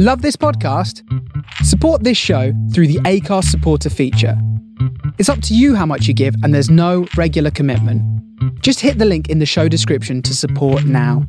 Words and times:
Love 0.00 0.22
this 0.22 0.36
podcast? 0.36 1.02
Support 1.64 2.04
this 2.04 2.16
show 2.16 2.52
through 2.72 2.86
the 2.86 3.00
Acast 3.00 3.46
supporter 3.46 3.90
feature. 3.90 4.40
It's 5.18 5.28
up 5.28 5.42
to 5.42 5.56
you 5.56 5.74
how 5.74 5.86
much 5.86 6.06
you 6.06 6.14
give, 6.14 6.36
and 6.44 6.54
there's 6.54 6.70
no 6.70 7.08
regular 7.16 7.50
commitment. 7.50 8.00
Just 8.62 8.78
hit 8.78 8.98
the 8.98 9.04
link 9.04 9.28
in 9.28 9.40
the 9.40 9.44
show 9.44 9.66
description 9.66 10.22
to 10.22 10.36
support 10.36 10.84
now. 10.84 11.26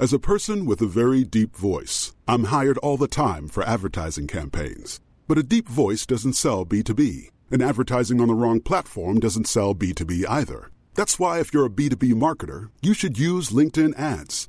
As 0.00 0.12
a 0.12 0.18
person 0.18 0.66
with 0.66 0.80
a 0.80 0.86
very 0.86 1.22
deep 1.22 1.54
voice, 1.54 2.16
I'm 2.26 2.46
hired 2.46 2.78
all 2.78 2.96
the 2.96 3.06
time 3.06 3.46
for 3.46 3.62
advertising 3.62 4.26
campaigns. 4.26 4.98
But 5.28 5.38
a 5.38 5.44
deep 5.44 5.68
voice 5.68 6.06
doesn't 6.06 6.32
sell 6.32 6.66
B2B, 6.66 7.30
and 7.52 7.62
advertising 7.62 8.20
on 8.20 8.26
the 8.26 8.34
wrong 8.34 8.58
platform 8.58 9.20
doesn't 9.20 9.46
sell 9.46 9.76
B2B 9.76 10.24
either. 10.28 10.72
That's 10.94 11.20
why, 11.20 11.38
if 11.38 11.54
you're 11.54 11.66
a 11.66 11.70
B2B 11.70 12.14
marketer, 12.14 12.70
you 12.82 12.94
should 12.94 13.16
use 13.16 13.50
LinkedIn 13.50 13.96
ads. 13.96 14.48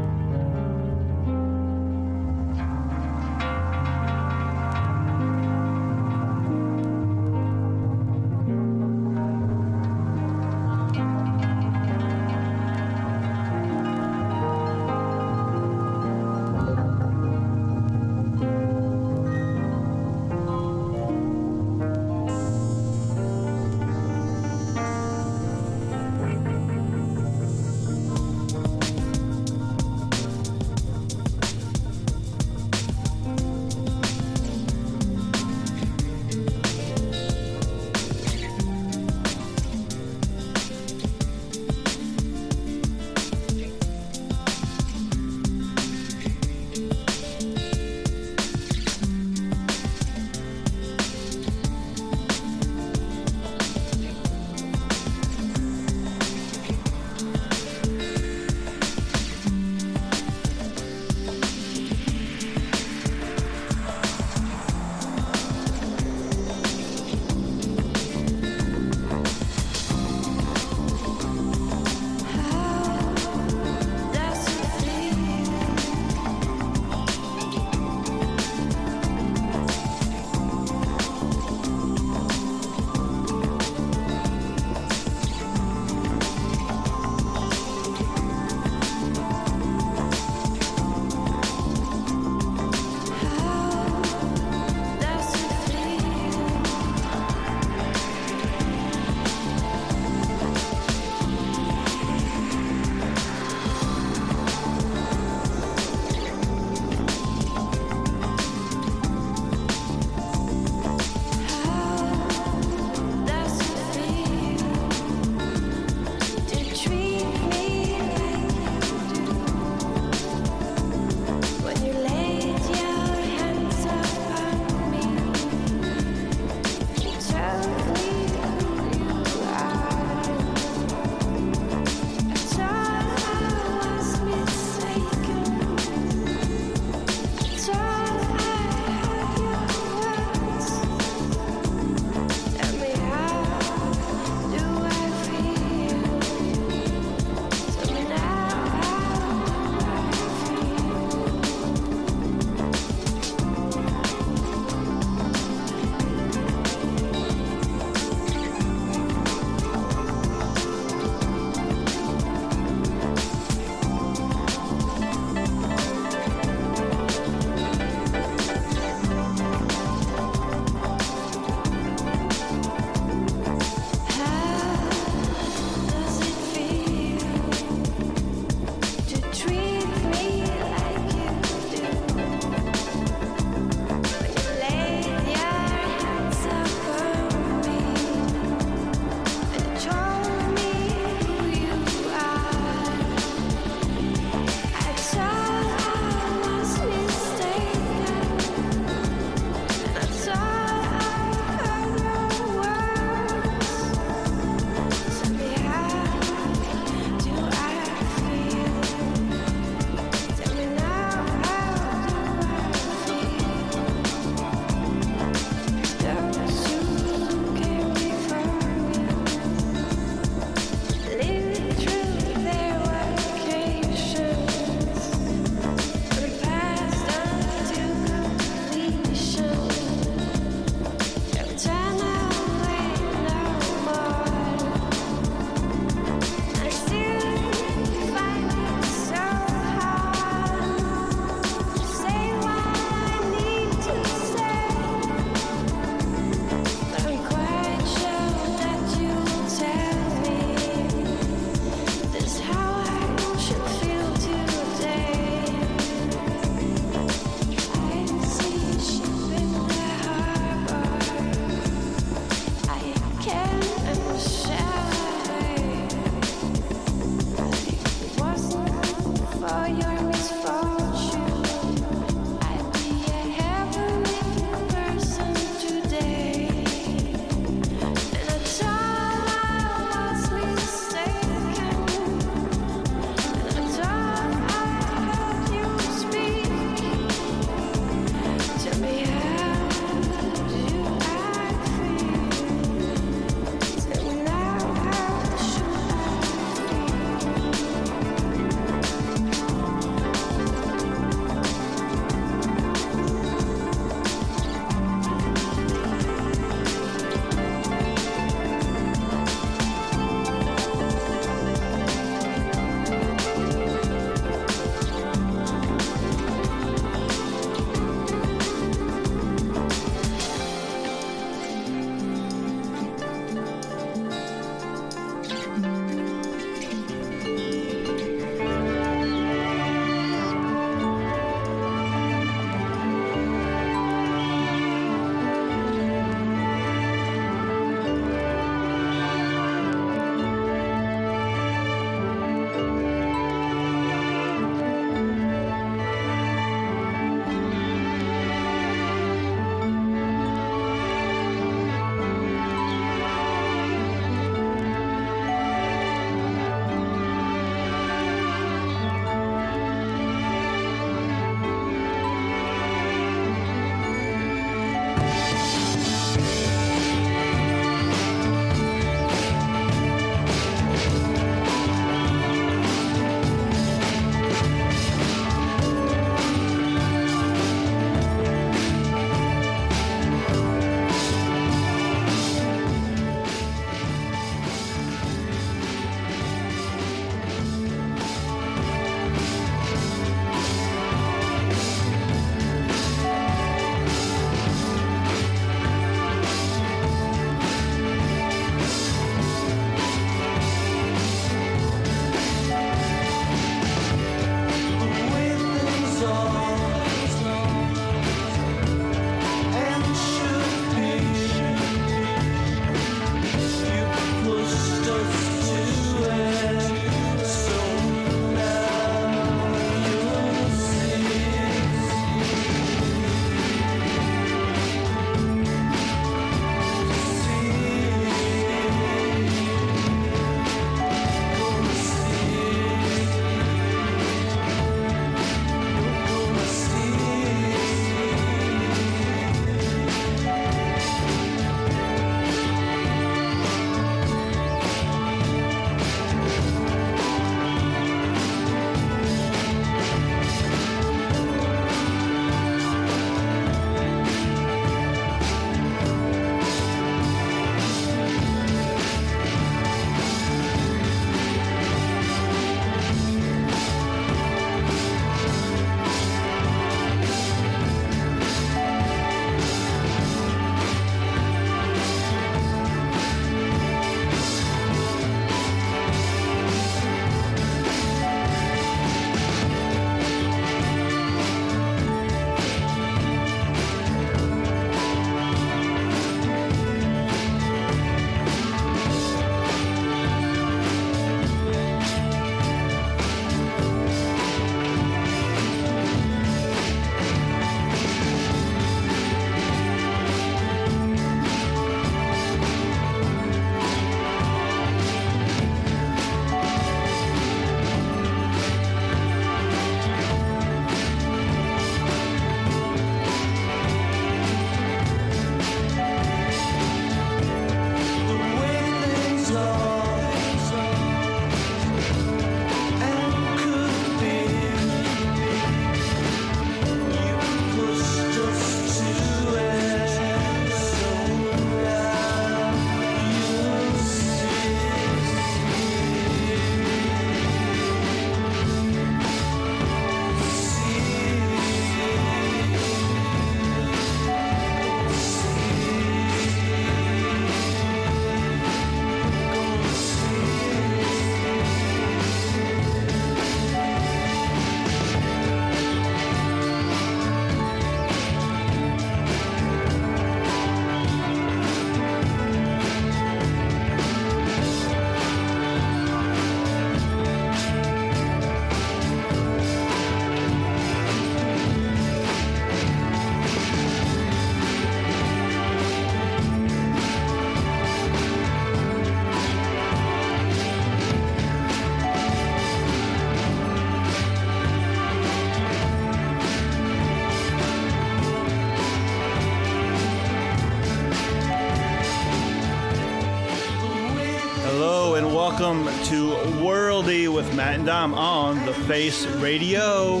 Matt 597.38 597.54
and 597.54 597.66
Dom 597.66 597.94
on 597.94 598.44
the 598.46 598.52
Face 598.52 599.06
Radio. 599.06 600.00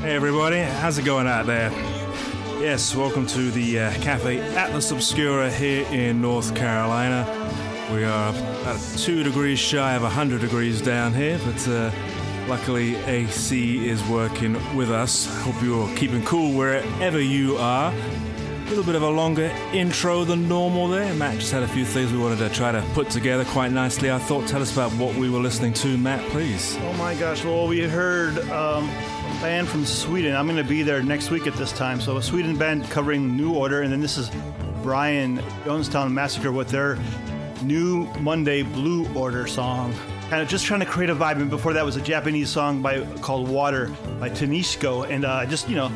Hey 0.00 0.14
everybody, 0.14 0.60
how's 0.60 0.96
it 0.96 1.04
going 1.04 1.26
out 1.26 1.44
there? 1.44 1.70
Yes, 2.58 2.96
welcome 2.96 3.26
to 3.26 3.50
the 3.50 3.80
uh, 3.80 3.92
Cafe 3.96 4.40
Atlas 4.56 4.90
Obscura 4.90 5.50
here 5.50 5.84
in 5.88 6.22
North 6.22 6.56
Carolina. 6.56 7.26
We 7.92 8.04
are 8.04 8.30
about 8.30 8.80
two 8.96 9.22
degrees 9.22 9.58
shy 9.58 9.92
of 9.92 10.00
100 10.04 10.40
degrees 10.40 10.80
down 10.80 11.12
here, 11.12 11.38
but 11.44 11.68
uh, 11.68 11.92
luckily 12.48 12.96
AC 12.96 13.86
is 13.86 14.02
working 14.08 14.54
with 14.74 14.90
us. 14.90 15.26
Hope 15.42 15.62
you're 15.62 15.94
keeping 15.96 16.24
cool 16.24 16.56
wherever 16.56 17.20
you 17.20 17.58
are. 17.58 17.92
Little 18.70 18.84
bit 18.84 18.94
of 18.94 19.02
a 19.02 19.10
longer 19.10 19.46
intro 19.72 20.22
than 20.22 20.48
normal 20.48 20.86
there. 20.86 21.12
Matt 21.14 21.40
just 21.40 21.50
had 21.50 21.64
a 21.64 21.68
few 21.68 21.84
things 21.84 22.12
we 22.12 22.18
wanted 22.18 22.38
to 22.38 22.48
try 22.50 22.70
to 22.70 22.80
put 22.94 23.10
together 23.10 23.44
quite 23.44 23.72
nicely. 23.72 24.12
I 24.12 24.18
thought, 24.20 24.46
tell 24.46 24.62
us 24.62 24.72
about 24.72 24.92
what 24.92 25.16
we 25.16 25.28
were 25.28 25.40
listening 25.40 25.72
to, 25.72 25.98
Matt, 25.98 26.24
please. 26.30 26.78
Oh 26.82 26.92
my 26.92 27.16
gosh, 27.16 27.44
well, 27.44 27.66
we 27.66 27.80
heard 27.80 28.38
um, 28.50 28.84
a 28.88 29.38
band 29.42 29.66
from 29.66 29.84
Sweden. 29.84 30.36
I'm 30.36 30.46
going 30.46 30.56
to 30.56 30.62
be 30.62 30.84
there 30.84 31.02
next 31.02 31.32
week 31.32 31.48
at 31.48 31.54
this 31.54 31.72
time. 31.72 32.00
So, 32.00 32.16
a 32.16 32.22
Sweden 32.22 32.56
band 32.56 32.88
covering 32.90 33.36
New 33.36 33.54
Order, 33.54 33.82
and 33.82 33.92
then 33.92 34.00
this 34.00 34.16
is 34.16 34.30
Brian 34.84 35.38
Jonestown 35.64 36.12
Massacre 36.12 36.52
with 36.52 36.68
their 36.68 36.96
new 37.64 38.06
Monday 38.20 38.62
Blue 38.62 39.12
Order 39.14 39.48
song. 39.48 39.92
Kind 40.28 40.42
of 40.42 40.48
just 40.48 40.64
trying 40.64 40.80
to 40.80 40.86
create 40.86 41.10
a 41.10 41.16
vibe. 41.16 41.40
And 41.40 41.50
before 41.50 41.72
that 41.72 41.84
was 41.84 41.96
a 41.96 42.00
Japanese 42.00 42.50
song 42.50 42.82
by 42.82 43.04
called 43.16 43.48
Water 43.48 43.90
by 44.20 44.30
Tanishko. 44.30 45.10
And 45.10 45.24
uh, 45.24 45.44
just, 45.46 45.68
you 45.68 45.74
know, 45.74 45.90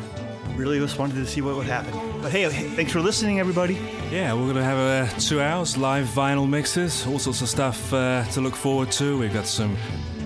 really 0.57 0.77
just 0.77 0.99
wanted 0.99 1.15
to 1.15 1.25
see 1.25 1.39
what 1.39 1.55
would 1.55 1.67
happen. 1.67 2.14
But 2.25 2.31
hey, 2.31 2.49
thanks 2.49 2.91
for 2.91 3.01
listening, 3.01 3.39
everybody. 3.39 3.75
Yeah, 4.09 4.33
we're 4.33 4.51
going 4.51 4.55
to 4.55 4.63
have 4.63 4.79
uh, 4.79 5.19
two 5.19 5.39
hours 5.39 5.77
live 5.77 6.07
vinyl 6.07 6.49
mixes, 6.49 7.05
all 7.05 7.19
sorts 7.19 7.43
of 7.43 7.49
stuff 7.49 7.93
uh, 7.93 8.23
to 8.31 8.41
look 8.41 8.55
forward 8.55 8.91
to. 8.93 9.15
We've 9.19 9.31
got 9.31 9.45
some 9.45 9.77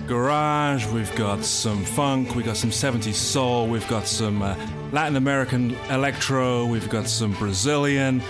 garage, 0.06 0.86
we've 0.86 1.14
got 1.14 1.44
some 1.44 1.84
funk, 1.84 2.34
we've 2.34 2.46
got 2.46 2.56
some 2.56 2.70
70s 2.70 3.12
soul, 3.12 3.66
we've 3.66 3.86
got 3.86 4.06
some 4.06 4.40
uh, 4.40 4.56
Latin 4.92 5.16
American 5.16 5.72
electro, 5.90 6.64
we've 6.64 6.88
got 6.88 7.06
some 7.06 7.32
Brazilian. 7.32 8.22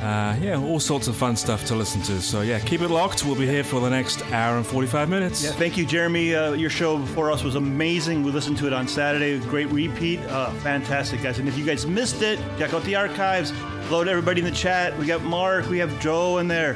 Uh, 0.00 0.36
yeah, 0.40 0.56
all 0.56 0.78
sorts 0.78 1.08
of 1.08 1.16
fun 1.16 1.34
stuff 1.34 1.64
to 1.66 1.74
listen 1.74 2.00
to. 2.02 2.20
So, 2.20 2.42
yeah, 2.42 2.60
keep 2.60 2.82
it 2.82 2.88
locked. 2.88 3.24
We'll 3.24 3.34
be 3.34 3.46
here 3.46 3.64
for 3.64 3.80
the 3.80 3.90
next 3.90 4.22
hour 4.30 4.56
and 4.56 4.64
45 4.64 5.08
minutes. 5.08 5.42
Yeah, 5.42 5.50
thank 5.50 5.76
you, 5.76 5.84
Jeremy. 5.84 6.34
Uh, 6.36 6.52
your 6.52 6.70
show 6.70 6.98
before 6.98 7.32
us 7.32 7.42
was 7.42 7.56
amazing. 7.56 8.22
We 8.22 8.30
listened 8.30 8.58
to 8.58 8.68
it 8.68 8.72
on 8.72 8.86
Saturday. 8.86 9.40
Great 9.40 9.68
repeat. 9.70 10.20
Uh, 10.20 10.50
fantastic, 10.60 11.22
guys. 11.22 11.40
And 11.40 11.48
if 11.48 11.58
you 11.58 11.64
guys 11.64 11.84
missed 11.84 12.22
it, 12.22 12.38
check 12.58 12.74
out 12.74 12.84
the 12.84 12.94
archives. 12.94 13.50
Hello 13.88 14.04
to 14.04 14.10
everybody 14.10 14.40
in 14.40 14.44
the 14.44 14.52
chat. 14.52 14.96
We 14.98 15.06
got 15.06 15.22
Mark, 15.24 15.68
we 15.68 15.78
have 15.78 15.98
Joe 15.98 16.38
in 16.38 16.46
there. 16.46 16.74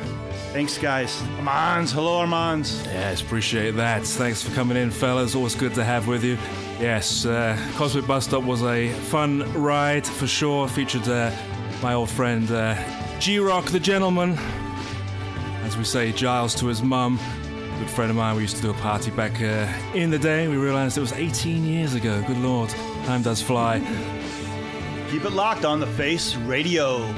Thanks, 0.52 0.76
guys. 0.76 1.22
Armands. 1.38 1.92
Hello, 1.92 2.18
Armands. 2.18 2.84
Yes, 2.86 3.22
appreciate 3.22 3.72
that. 3.76 4.04
Thanks 4.04 4.42
for 4.42 4.52
coming 4.54 4.76
in, 4.76 4.90
fellas. 4.90 5.34
Always 5.34 5.54
good 5.54 5.74
to 5.74 5.84
have 5.84 6.08
with 6.08 6.24
you. 6.24 6.36
Yes, 6.80 7.24
uh, 7.24 7.56
Cosmic 7.76 8.06
Bus 8.06 8.24
Stop 8.24 8.42
was 8.44 8.62
a 8.64 8.90
fun 8.92 9.50
ride 9.54 10.06
for 10.06 10.26
sure. 10.26 10.66
Featured 10.68 11.08
uh, 11.08 11.30
my 11.82 11.94
old 11.94 12.10
friend 12.10 12.50
uh, 12.50 12.74
G 13.22 13.38
Rock, 13.38 13.66
the 13.66 13.78
gentleman. 13.78 14.36
As 15.62 15.76
we 15.76 15.84
say, 15.84 16.10
Giles 16.10 16.56
to 16.56 16.66
his 16.66 16.82
mum. 16.82 17.20
Good 17.78 17.88
friend 17.88 18.10
of 18.10 18.16
mine. 18.16 18.34
We 18.34 18.42
used 18.42 18.56
to 18.56 18.62
do 18.62 18.70
a 18.70 18.74
party 18.74 19.12
back 19.12 19.40
uh, 19.40 19.72
in 19.94 20.10
the 20.10 20.18
day. 20.18 20.48
We 20.48 20.56
realised 20.56 20.98
it 20.98 21.02
was 21.02 21.12
18 21.12 21.64
years 21.64 21.94
ago. 21.94 22.20
Good 22.26 22.38
lord, 22.38 22.70
time 23.04 23.22
does 23.22 23.40
fly. 23.40 23.78
Keep 25.12 25.24
it 25.24 25.30
locked 25.30 25.64
on 25.64 25.78
the 25.78 25.86
Face 25.86 26.34
Radio. 26.34 27.14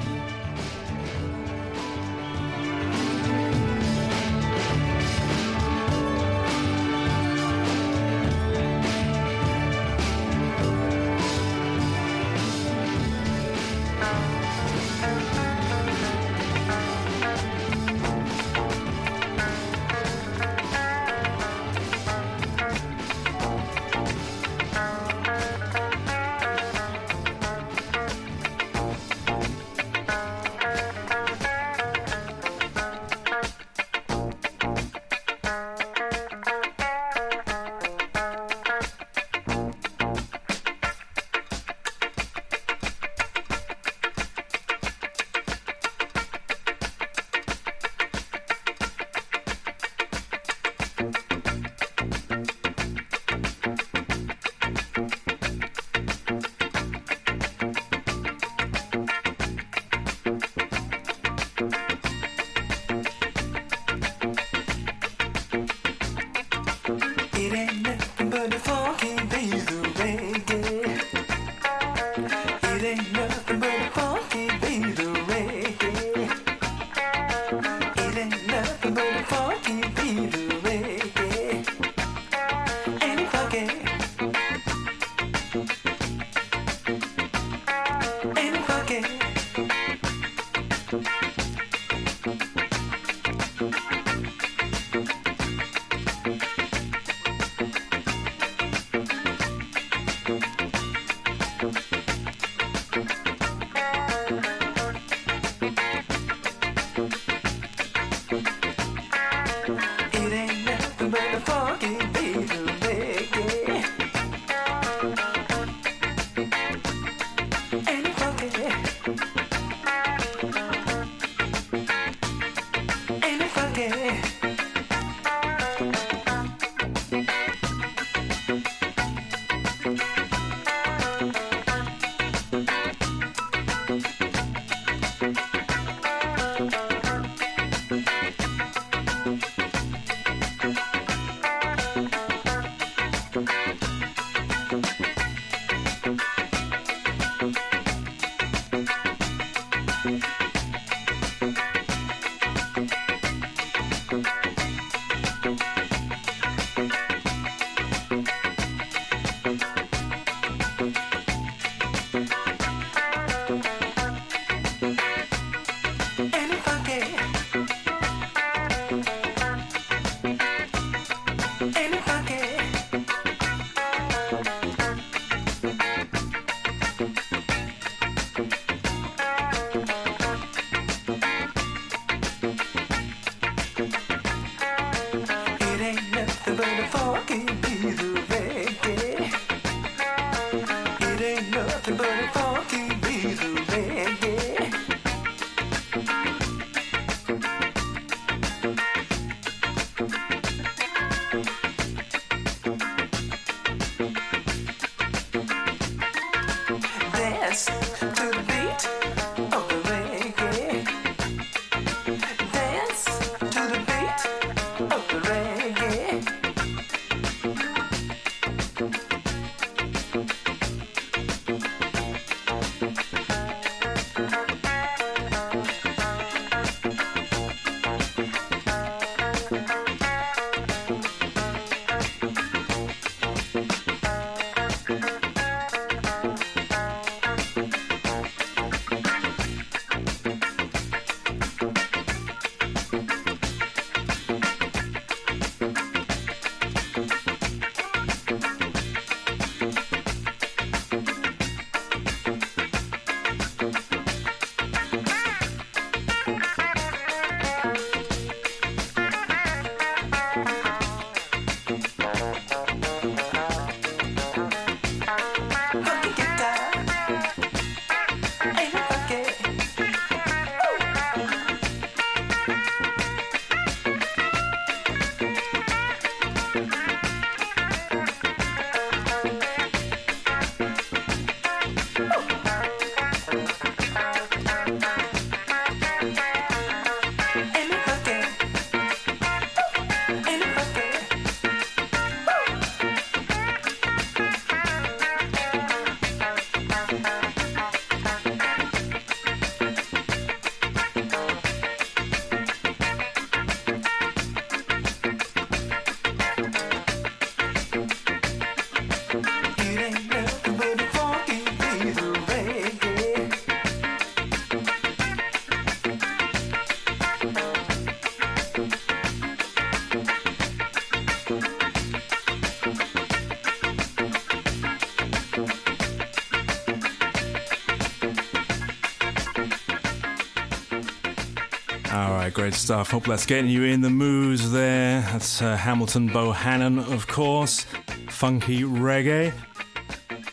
Great 332.35 332.55
stuff. 332.55 332.91
Hope 332.91 333.05
that's 333.05 333.27
getting 333.27 333.49
you 333.49 333.63
in 333.63 333.81
the 333.81 333.91
mood 333.91 334.41
there. 334.41 335.03
That's 335.03 335.41
uh, 335.41 335.57
Hamilton 335.57 336.11
Bohannon, 336.11 336.93
of 336.93 337.07
course. 337.07 337.65
Funky 338.09 338.63
reggae. 338.63 339.33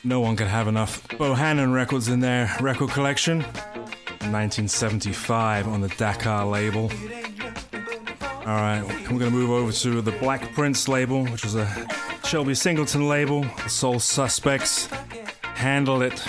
No 0.03 0.19
one 0.19 0.35
could 0.35 0.47
have 0.47 0.67
enough 0.67 1.07
Bohannon 1.09 1.73
records 1.73 2.07
in 2.07 2.19
their 2.19 2.51
record 2.59 2.89
collection. 2.89 3.41
1975 3.41 5.67
on 5.67 5.81
the 5.81 5.89
Dakar 5.89 6.45
label. 6.45 6.91
Alright, 8.39 8.83
we're 8.83 9.19
going 9.19 9.19
to 9.19 9.31
move 9.31 9.51
over 9.51 9.71
to 9.71 10.01
the 10.01 10.11
Black 10.13 10.53
Prince 10.53 10.87
label, 10.87 11.23
which 11.25 11.43
was 11.43 11.55
a 11.55 11.87
Shelby 12.23 12.55
Singleton 12.55 13.07
label. 13.07 13.43
The 13.43 13.69
Soul 13.69 13.99
Suspects. 13.99 14.87
Handle 15.43 16.01
it. 16.01 16.23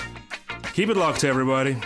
Keep 0.75 0.91
it 0.91 0.97
locked, 0.99 1.25
everybody. 1.25 1.79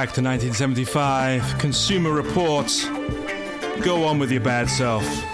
Back 0.00 0.14
to 0.14 0.22
1975, 0.22 1.58
Consumer 1.58 2.10
Reports. 2.10 2.86
Go 3.82 4.06
on 4.06 4.18
with 4.18 4.32
your 4.32 4.40
bad 4.40 4.70
self. 4.70 5.29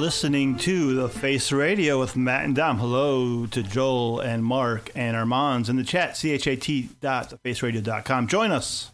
Listening 0.00 0.56
to 0.56 0.94
The 0.94 1.10
Face 1.10 1.52
Radio 1.52 2.00
with 2.00 2.16
Matt 2.16 2.46
and 2.46 2.56
Dom. 2.56 2.78
Hello 2.78 3.44
to 3.44 3.62
Joel 3.62 4.20
and 4.20 4.42
Mark 4.42 4.90
and 4.94 5.14
Armands 5.14 5.68
in 5.68 5.76
the 5.76 5.84
chat, 5.84 6.14
chat.thefaceradio.com. 6.14 8.26
Join 8.26 8.50
us. 8.50 8.92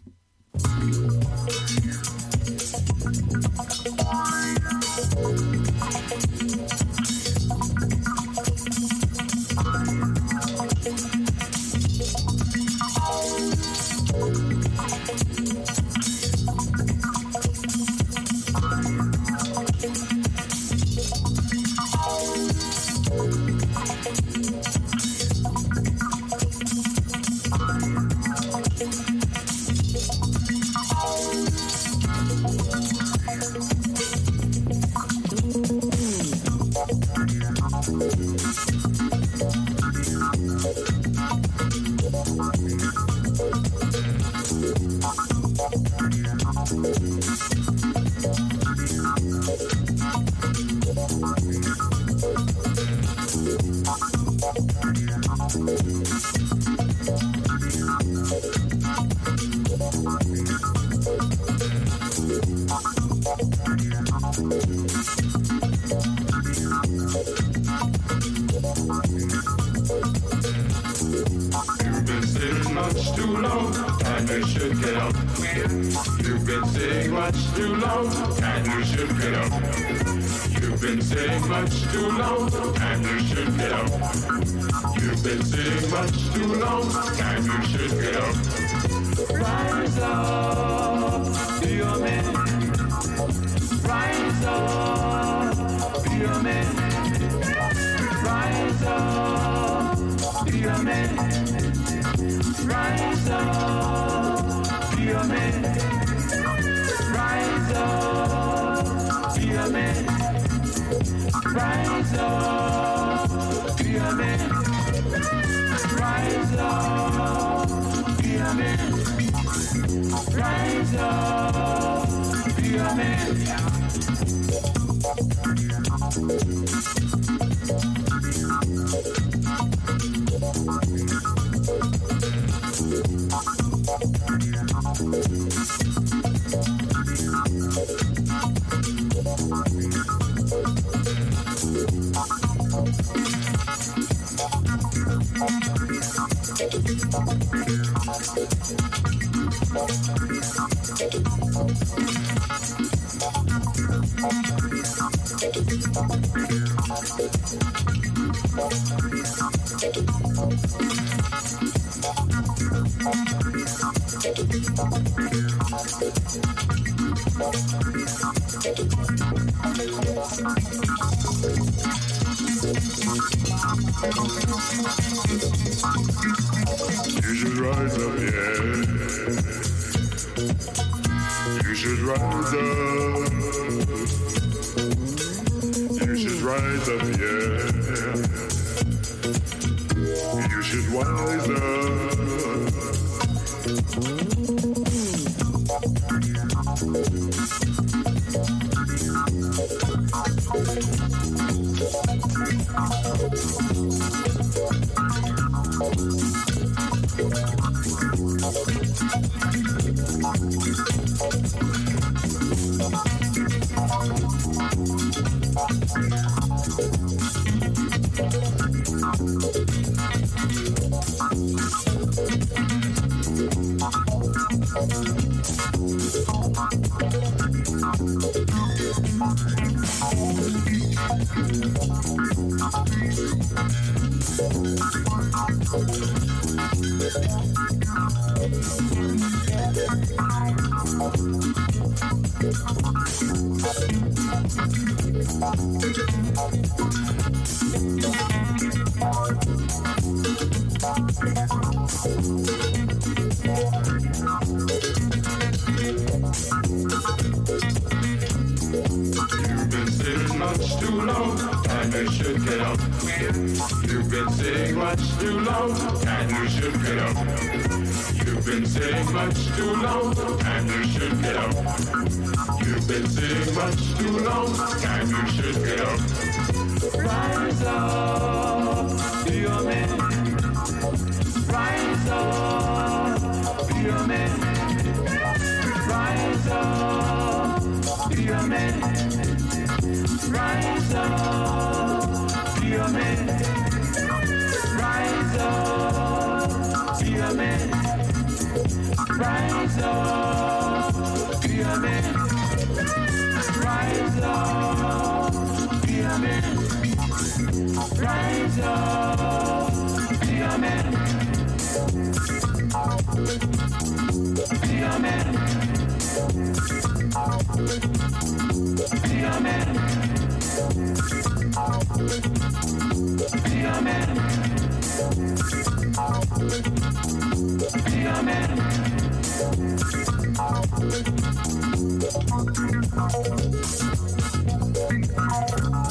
Puramente. 122.57 123.07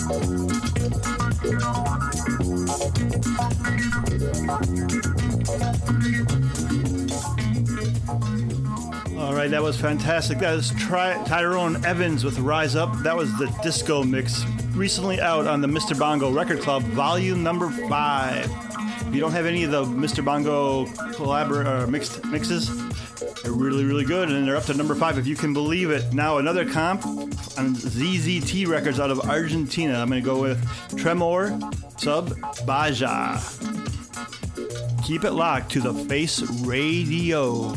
All 0.06 0.12
right, 9.34 9.50
that 9.50 9.64
was 9.64 9.80
fantastic. 9.80 10.38
That 10.38 10.54
is 10.54 10.72
was 10.78 11.26
Tyrone 11.26 11.84
Evans 11.84 12.24
with 12.24 12.38
Rise 12.38 12.76
Up. 12.76 12.96
That 13.00 13.18
was 13.18 13.36
the 13.40 13.48
disco 13.64 14.04
mix 14.04 14.46
recently 14.76 15.20
out 15.20 15.48
on 15.48 15.62
the 15.62 15.68
Mr. 15.68 15.98
Bongo 15.98 16.32
Record 16.32 16.60
Club, 16.60 16.84
volume 16.84 17.42
number 17.42 17.72
five. 17.90 18.65
If 19.08 19.14
you 19.14 19.22
don't 19.22 19.32
have 19.32 19.46
any 19.46 19.64
of 19.64 19.72
the 19.72 19.86
Mr. 19.86 20.24
Bongo 20.24 20.86
collabor- 21.14 21.66
or 21.66 21.88
mixed 21.88 22.26
mixes, 22.26 22.70
they're 23.44 23.52
really, 23.54 23.86
really 23.86 24.04
good, 24.04 24.30
and 24.30 24.48
they're 24.48 24.56
up 24.58 24.66
to 24.66 24.74
number 24.74 24.96
five, 24.96 25.18
if 25.18 25.28
you 25.28 25.36
can 25.36 25.54
believe 25.54 25.90
it. 25.92 26.14
Now, 26.14 26.38
another 26.40 26.66
comp 26.70 27.06
on 27.06 27.76
ZZK 27.76 28.68
Records 28.68 29.00
out 29.00 29.12
of 29.12 29.22
Argentina. 29.30 30.00
I'm 30.00 30.10
going 30.10 30.22
to 30.22 30.26
go 30.26 30.42
with 30.42 30.98
Tremor 30.98 31.58
Sub 31.98 32.34
Baja. 32.66 33.40
Keep 35.04 35.24
it 35.24 35.32
locked 35.32 35.72
to 35.74 35.82
the 35.82 35.94
Face 35.94 36.42
Radio. 36.62 37.74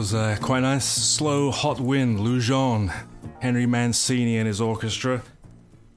Was 0.00 0.14
uh, 0.14 0.38
quite 0.40 0.60
nice. 0.60 0.86
Slow, 0.86 1.50
hot 1.50 1.78
wind, 1.78 2.20
Lujon, 2.20 2.90
Henry 3.40 3.66
Mancini 3.66 4.38
and 4.38 4.46
his 4.46 4.58
orchestra. 4.58 5.20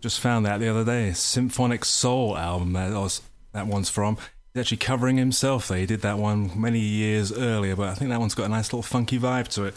Just 0.01 0.19
found 0.19 0.45
that 0.45 0.59
the 0.59 0.67
other 0.67 0.83
day. 0.83 1.13
Symphonic 1.13 1.85
Soul 1.85 2.37
album 2.37 2.73
that 2.73 2.91
was 2.91 3.21
that 3.53 3.65
one's 3.65 3.89
from. 3.89 4.17
He's 4.53 4.59
actually 4.59 4.77
covering 4.77 5.15
himself 5.15 5.69
there. 5.69 5.77
He 5.77 5.85
did 5.85 6.01
that 6.01 6.17
one 6.17 6.51
many 6.59 6.79
years 6.79 7.31
earlier, 7.31 7.77
but 7.77 7.87
I 7.87 7.93
think 7.93 8.09
that 8.09 8.19
one's 8.19 8.35
got 8.35 8.47
a 8.47 8.49
nice 8.49 8.73
little 8.73 8.83
funky 8.83 9.17
vibe 9.17 9.47
to 9.49 9.63
it. 9.63 9.75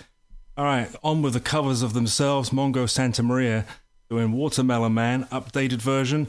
All 0.56 0.64
right, 0.64 0.92
on 1.04 1.22
with 1.22 1.34
the 1.34 1.38
covers 1.38 1.82
of 1.82 1.92
themselves. 1.92 2.50
Mongo 2.50 2.88
Santamaria 2.88 3.64
doing 4.10 4.32
Watermelon 4.32 4.92
Man, 4.92 5.26
updated 5.26 5.80
version. 5.80 6.26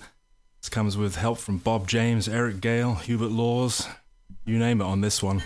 This 0.61 0.69
comes 0.69 0.97
with 0.97 1.15
help 1.15 1.39
from 1.39 1.57
Bob 1.57 1.87
James, 1.87 2.29
Eric 2.29 2.61
Gale, 2.61 2.93
Hubert 2.93 3.31
Laws, 3.31 3.87
you 4.45 4.59
name 4.59 4.81
it 4.81 4.85
on 4.85 5.01
this 5.01 5.23
one. 5.23 5.41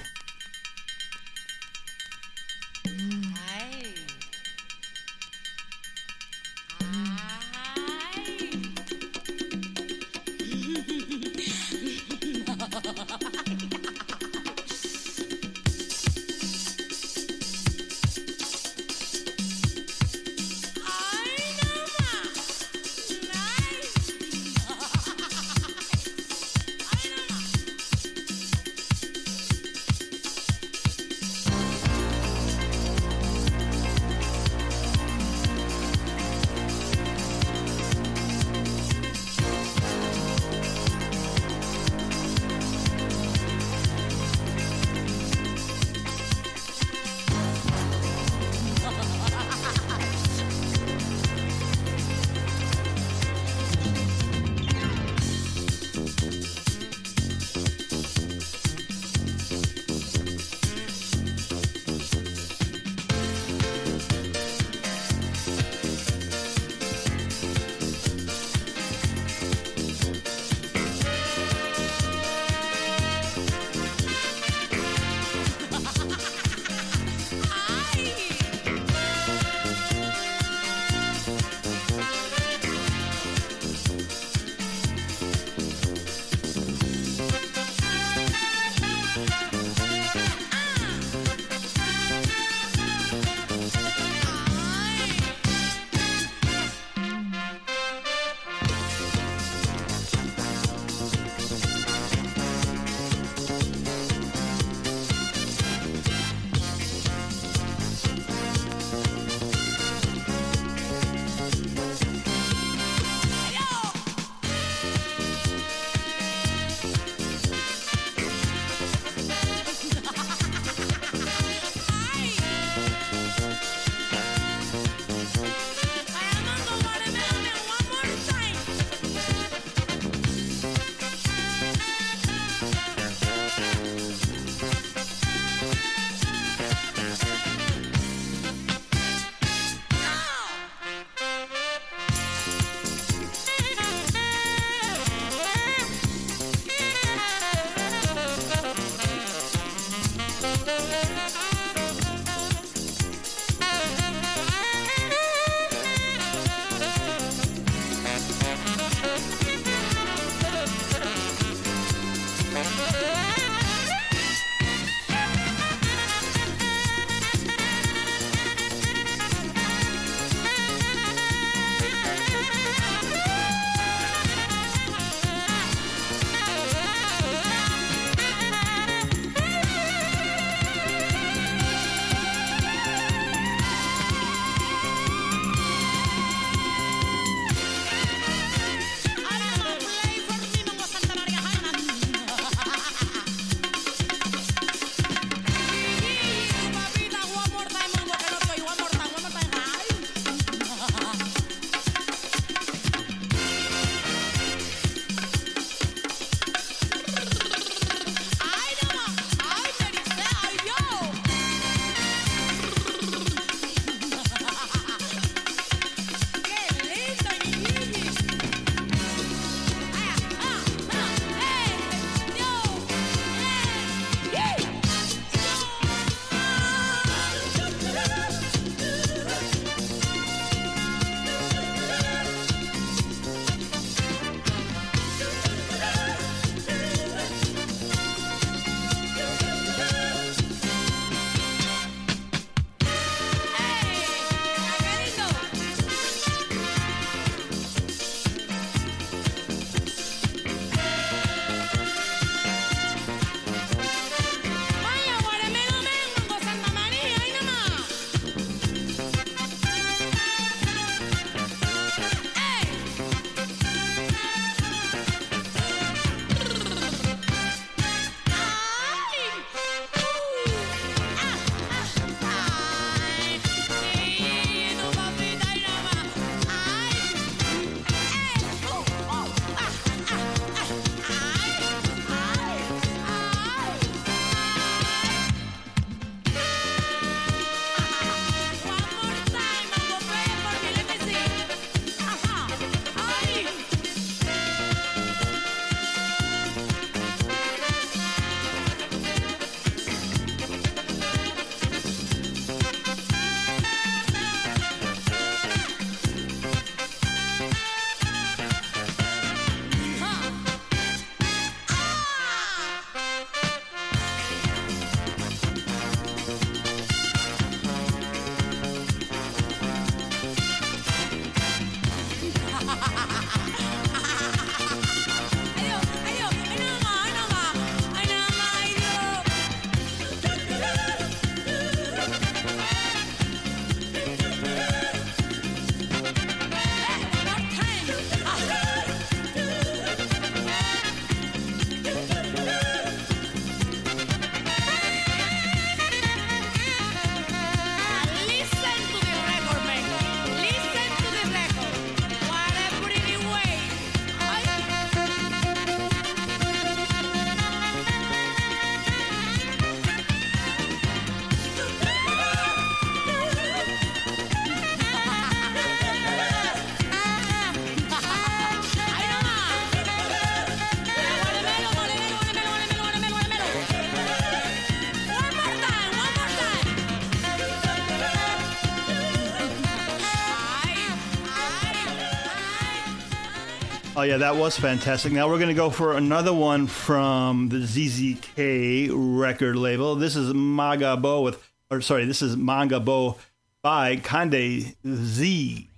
Oh 384.02 384.04
yeah, 384.04 384.18
that 384.18 384.36
was 384.36 384.58
fantastic. 384.58 385.14
Now 385.14 385.30
we're 385.30 385.38
gonna 385.38 385.54
go 385.54 385.70
for 385.70 385.96
another 385.96 386.34
one 386.34 386.66
from 386.66 387.50
the 387.50 387.58
ZZK 387.58 388.90
record 388.92 389.56
label. 389.56 389.94
This 389.94 390.16
is 390.16 390.34
Magabo 390.34 391.24
with, 391.24 391.48
or 391.70 391.82
sorry, 391.82 392.06
this 392.06 392.24
is 392.24 392.36
Magabo 392.36 393.20
by 393.62 393.98
Kande 393.98 394.74
Z. 394.88 395.70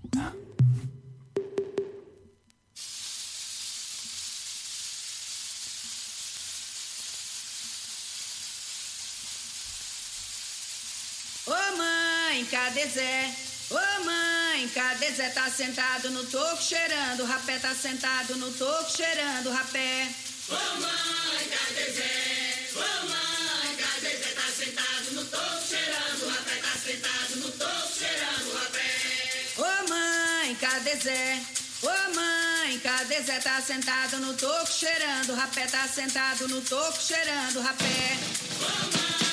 sentado 15.54 16.10
no 16.10 16.24
toco 16.24 16.62
cheirando, 16.62 17.26
rapé 17.26 17.60
tá 17.60 17.76
sentado 17.76 18.36
no 18.38 18.51
toco 18.51 18.89
cheirando, 18.89 19.51
rapé. 19.51 20.10
Ô 20.49 20.80
mãe, 20.80 21.47
cadê 21.47 21.91
Zé? 21.91 22.70
Ô 22.74 23.06
mãe, 23.08 23.76
cadê 23.78 24.18
Zé? 24.18 24.34
Tá 24.34 24.51
sentado 24.51 25.12
no 25.12 25.26
toco 25.26 25.68
cheirando, 25.68 26.28
rapé 26.28 26.56
tá 26.56 26.76
sentado 26.84 27.36
no 27.36 27.51
toco 27.51 27.93
cheirando, 27.95 28.54
rapé. 28.58 29.45
Ô 29.58 29.89
mãe, 29.89 30.56
cadê 30.56 30.95
Zé? 30.95 31.39
Ô 31.84 32.16
mãe, 32.16 32.80
cadê 32.80 33.22
Zé? 33.22 33.39
Tá 33.39 33.62
sentado 33.62 34.18
no 34.22 34.34
toco 34.34 34.72
cheirando, 34.72 35.36
rapé 35.36 35.68
tá 35.68 35.88
sentado 35.88 36.47
no 36.47 36.62
toco 36.62 36.99
cheirando, 36.99 37.62
rapé. 37.62 38.18
Ô 38.60 39.33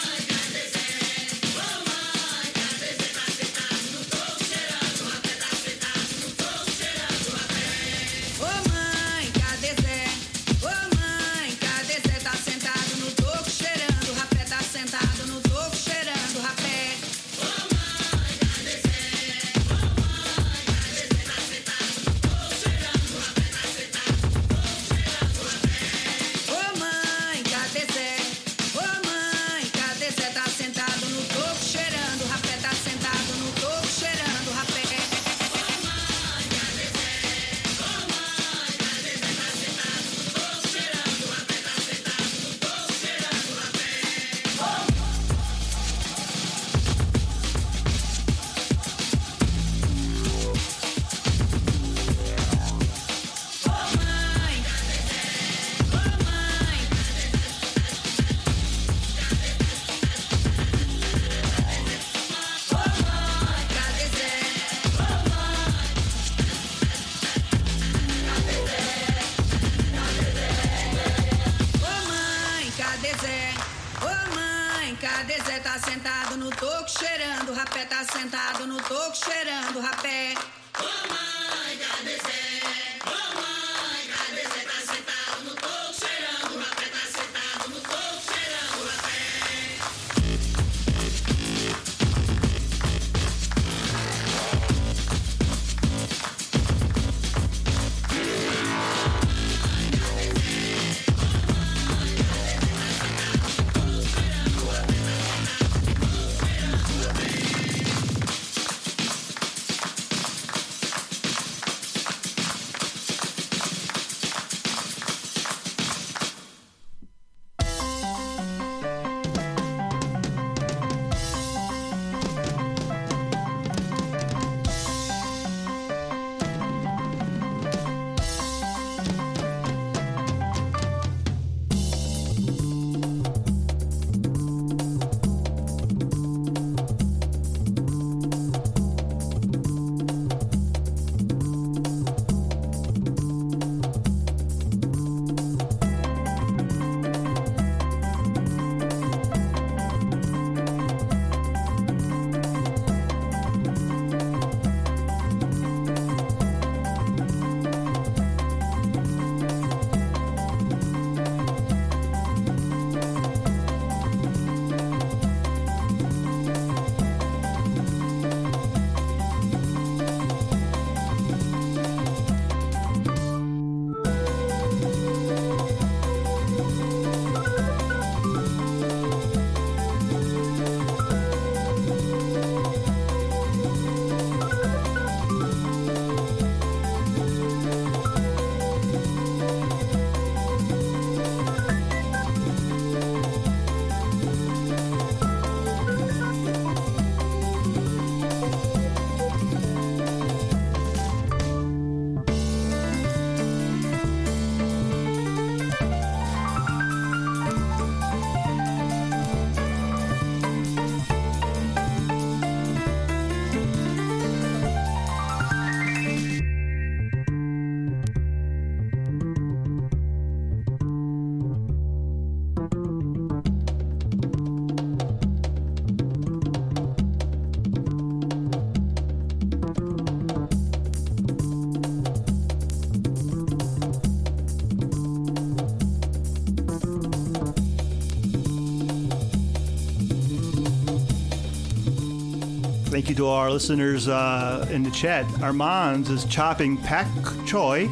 Thank 243.01 243.09
you 243.09 243.15
to 243.15 243.29
our 243.29 243.51
listeners 243.51 244.09
uh, 244.09 244.69
in 244.71 244.83
the 244.83 244.91
chat. 244.91 245.25
Armand 245.41 246.07
is 246.11 246.27
chopping 246.27 246.77
pak 246.77 247.07
choy 247.47 247.91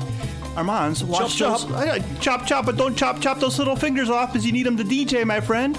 Armands, 0.55 1.03
watch 1.03 1.35
Chop, 1.35 1.63
those. 1.63 1.73
uh, 1.73 1.99
chop, 2.21 2.47
chop, 2.47 2.67
but 2.67 2.77
don't 2.77 2.95
chop, 2.95 3.19
chop 3.19 3.41
those 3.41 3.59
little 3.59 3.75
fingers 3.75 4.11
off 4.11 4.35
because 4.35 4.45
you 4.45 4.53
need 4.53 4.67
them 4.67 4.77
to 4.77 4.85
DJ, 4.85 5.25
my 5.25 5.41
friend. 5.41 5.79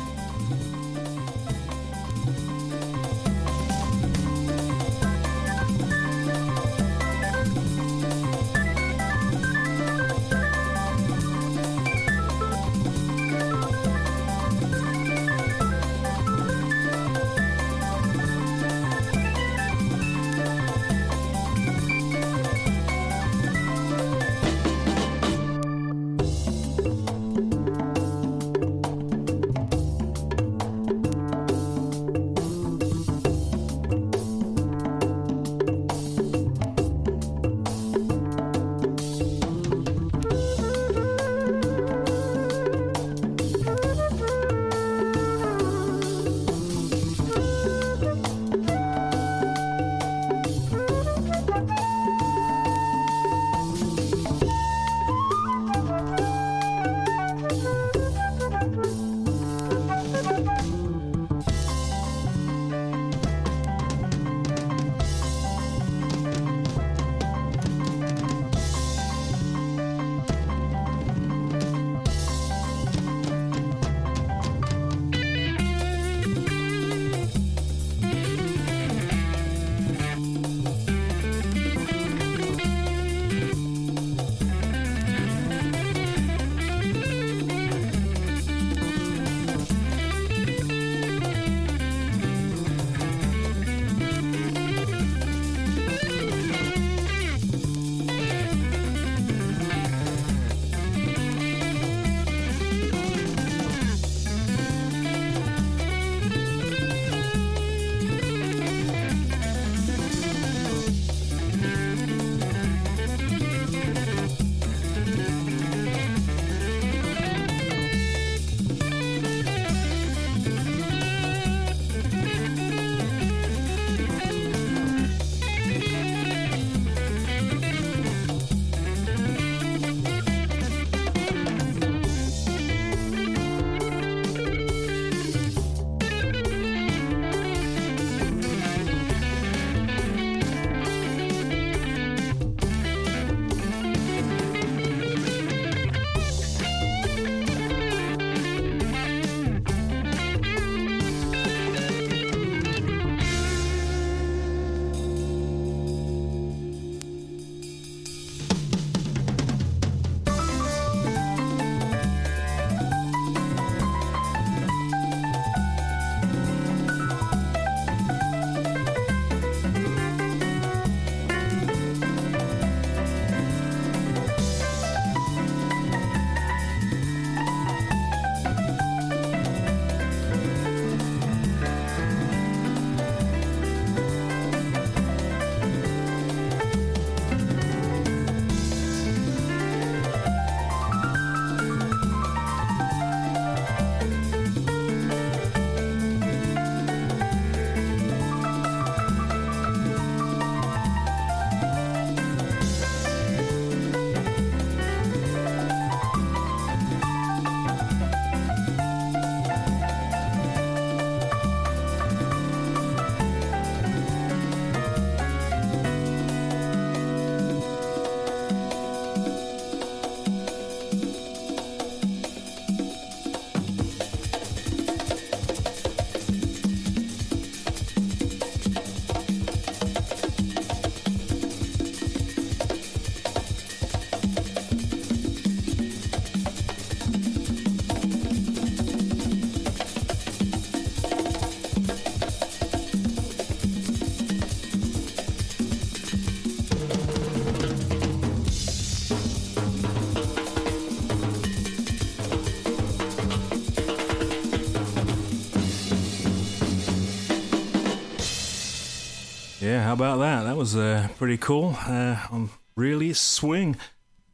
Yeah, 259.80 259.86
how 259.86 259.94
about 259.94 260.18
that? 260.18 260.44
That 260.44 260.58
was 260.58 260.76
uh, 260.76 261.08
pretty 261.18 261.38
cool. 261.38 261.74
Uh, 261.88 262.18
on 262.32 262.50
really 262.76 263.14
swing. 263.14 263.78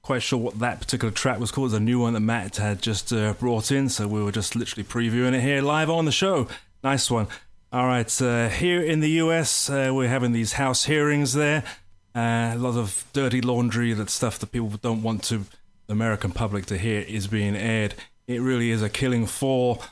Quite 0.01 0.23
sure 0.23 0.39
what 0.39 0.57
that 0.57 0.79
particular 0.79 1.11
track 1.13 1.39
was 1.39 1.51
called. 1.51 1.67
It's 1.67 1.77
a 1.77 1.79
new 1.79 1.99
one 1.99 2.13
that 2.13 2.21
Matt 2.21 2.57
had 2.57 2.81
just 2.81 3.13
uh, 3.13 3.33
brought 3.33 3.71
in, 3.71 3.89
so 3.89 4.07
we 4.07 4.23
were 4.23 4.31
just 4.31 4.55
literally 4.55 4.83
previewing 4.83 5.35
it 5.35 5.41
here 5.41 5.61
live 5.61 5.87
on 5.87 6.05
the 6.05 6.11
show. 6.11 6.47
Nice 6.83 7.11
one. 7.11 7.27
All 7.71 7.85
right, 7.85 8.21
uh, 8.23 8.49
here 8.49 8.81
in 8.81 9.01
the 9.01 9.09
US, 9.21 9.69
uh, 9.69 9.91
we're 9.93 10.09
having 10.09 10.31
these 10.31 10.53
house 10.53 10.85
hearings 10.85 11.33
there. 11.33 11.63
Uh, 12.15 12.53
a 12.55 12.57
lot 12.57 12.75
of 12.75 13.05
dirty 13.13 13.39
laundry, 13.39 13.93
that 13.93 14.09
stuff 14.09 14.39
that 14.39 14.51
people 14.51 14.69
don't 14.81 15.03
want 15.03 15.23
to 15.25 15.45
the 15.85 15.93
American 15.93 16.31
public 16.31 16.65
to 16.65 16.77
hear 16.79 17.01
is 17.01 17.27
being 17.27 17.55
aired. 17.55 17.93
It 18.25 18.41
really 18.41 18.71
is 18.71 18.81
a 18.81 18.89
killing 18.89 19.27
fall. 19.27 19.83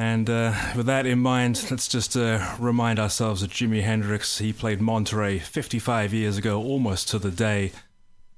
And 0.00 0.30
uh, 0.30 0.54
with 0.74 0.86
that 0.86 1.04
in 1.04 1.18
mind, 1.18 1.66
let's 1.70 1.86
just 1.86 2.16
uh, 2.16 2.54
remind 2.58 2.98
ourselves 2.98 3.42
that 3.42 3.50
Jimi 3.50 3.82
Hendrix, 3.82 4.38
he 4.38 4.50
played 4.50 4.80
Monterey 4.80 5.38
55 5.38 6.14
years 6.14 6.38
ago, 6.38 6.58
almost 6.58 7.06
to 7.10 7.18
the 7.18 7.30
day. 7.30 7.72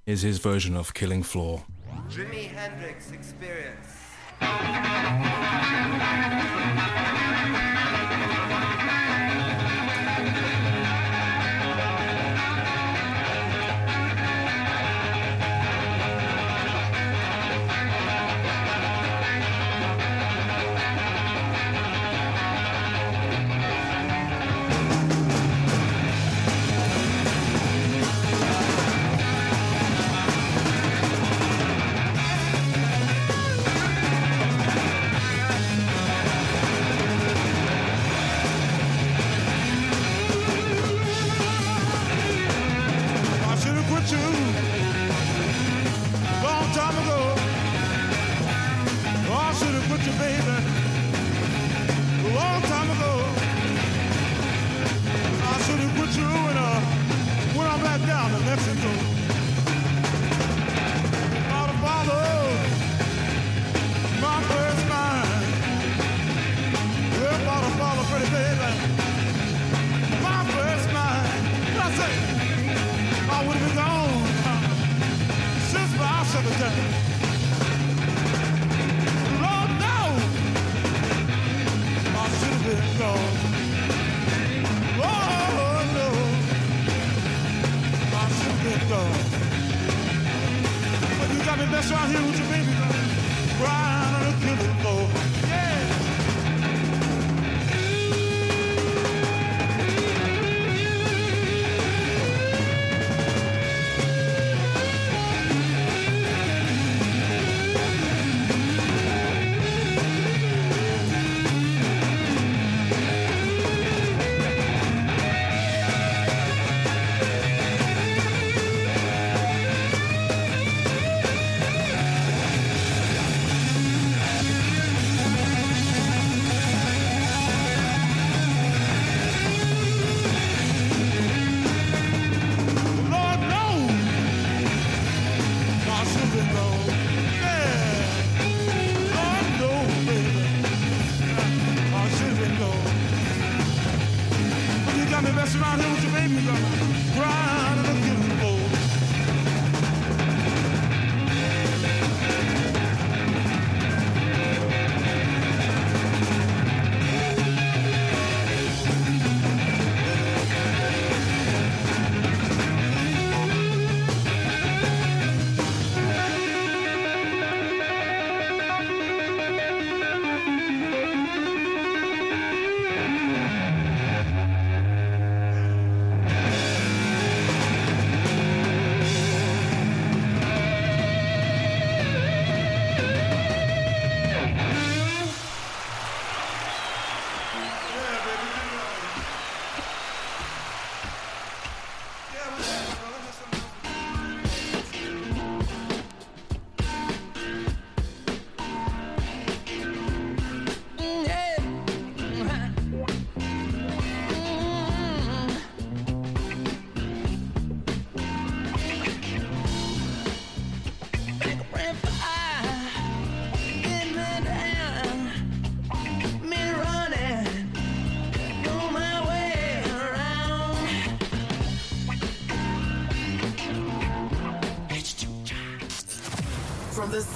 is 0.05 0.23
his 0.23 0.39
version 0.39 0.75
of 0.75 0.93
Killing 0.93 1.23
Floor. 1.23 1.63
Jimi 2.09 2.49
Hendrix 2.49 3.13
Experience. 3.13 3.87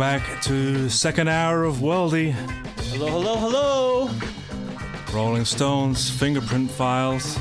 Back 0.00 0.40
to 0.40 0.88
second 0.88 1.28
hour 1.28 1.64
of 1.64 1.76
Worldy. 1.76 2.32
Hello, 2.90 3.08
hello, 3.08 3.36
hello. 3.36 4.10
Rolling 5.12 5.44
Stones, 5.44 6.08
fingerprint 6.08 6.70
files. 6.70 7.38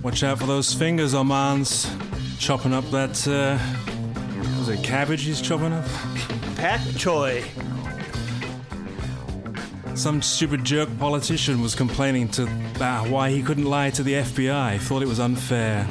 Watch 0.00 0.22
out 0.22 0.38
for 0.38 0.46
those 0.46 0.72
fingers, 0.72 1.14
Omans. 1.14 1.90
Chopping 2.38 2.72
up 2.72 2.88
that, 2.92 3.26
uh, 3.26 3.58
was 4.56 4.68
it 4.68 4.84
cabbage 4.84 5.24
he's 5.24 5.40
chopping 5.40 5.72
up? 5.72 5.84
Pak 6.54 6.80
Choi. 6.96 7.42
Some 9.96 10.22
stupid 10.22 10.62
jerk 10.62 10.88
politician 11.00 11.60
was 11.60 11.74
complaining 11.74 12.28
to 12.28 12.44
about 12.76 13.08
why 13.08 13.30
he 13.30 13.42
couldn't 13.42 13.66
lie 13.66 13.90
to 13.90 14.04
the 14.04 14.12
FBI. 14.12 14.78
Thought 14.78 15.02
it 15.02 15.08
was 15.08 15.18
unfair. 15.18 15.88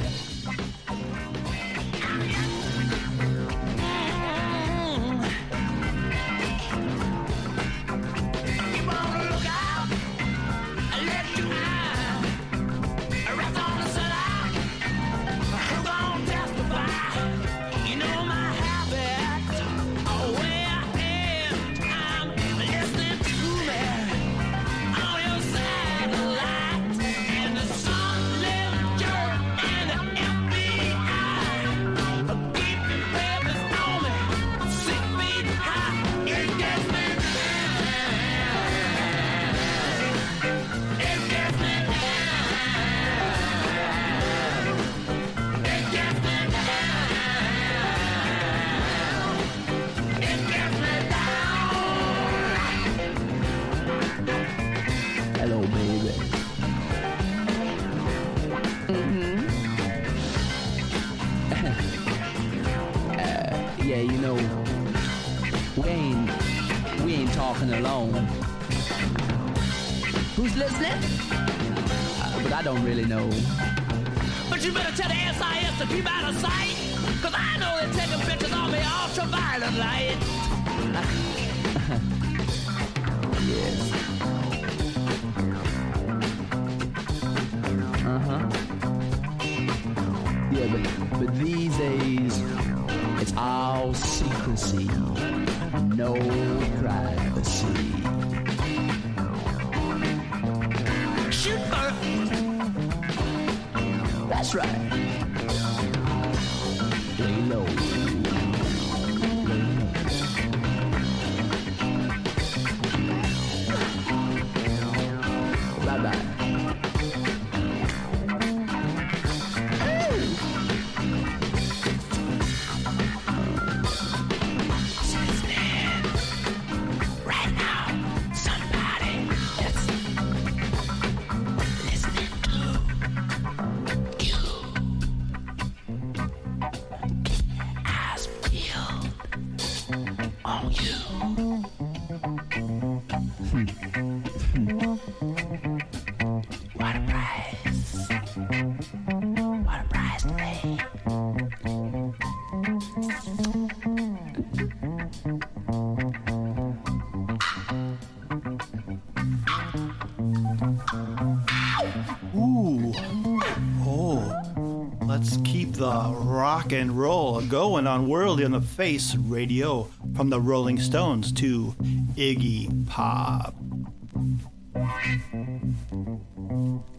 Rock 166.68 166.78
and 166.78 166.98
roll 166.98 167.38
a 167.38 167.42
going 167.44 167.86
on 167.86 168.08
World 168.08 168.42
on 168.42 168.50
the 168.50 168.60
Face 168.60 169.14
Radio 169.14 169.88
from 170.14 170.28
the 170.28 170.38
Rolling 170.38 170.78
Stones 170.78 171.32
to 171.32 171.74
Iggy 172.14 172.86
Pop. 172.86 173.54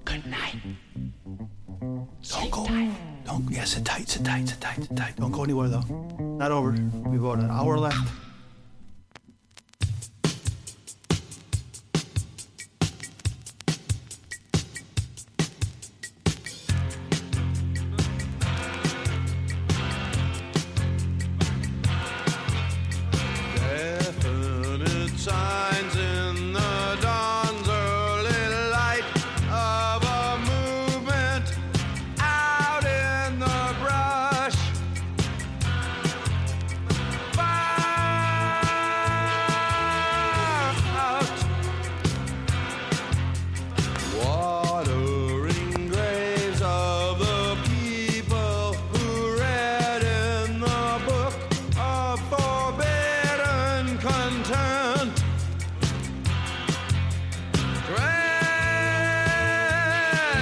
Good 0.05 0.26
night. 0.26 0.55
Don't 2.30 2.49
go. 2.51 2.65
Don't. 3.26 3.51
Yeah, 3.51 3.63
sit 3.65 3.86
tight, 3.86 4.09
sit 4.09 4.26
tight, 4.26 4.49
sit 4.49 4.59
tight, 4.59 4.78
sit 4.78 4.95
tight. 4.95 5.15
Don't 5.17 5.32
go 5.32 5.43
anywhere 5.43 5.67
though. 5.67 5.86
Not 6.20 6.51
over. 6.51 6.72
We've 7.05 7.22
got 7.22 7.38
an 7.38 7.51
hour 7.51 7.78
left. 7.78 8.18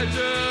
treasure. 0.05 0.46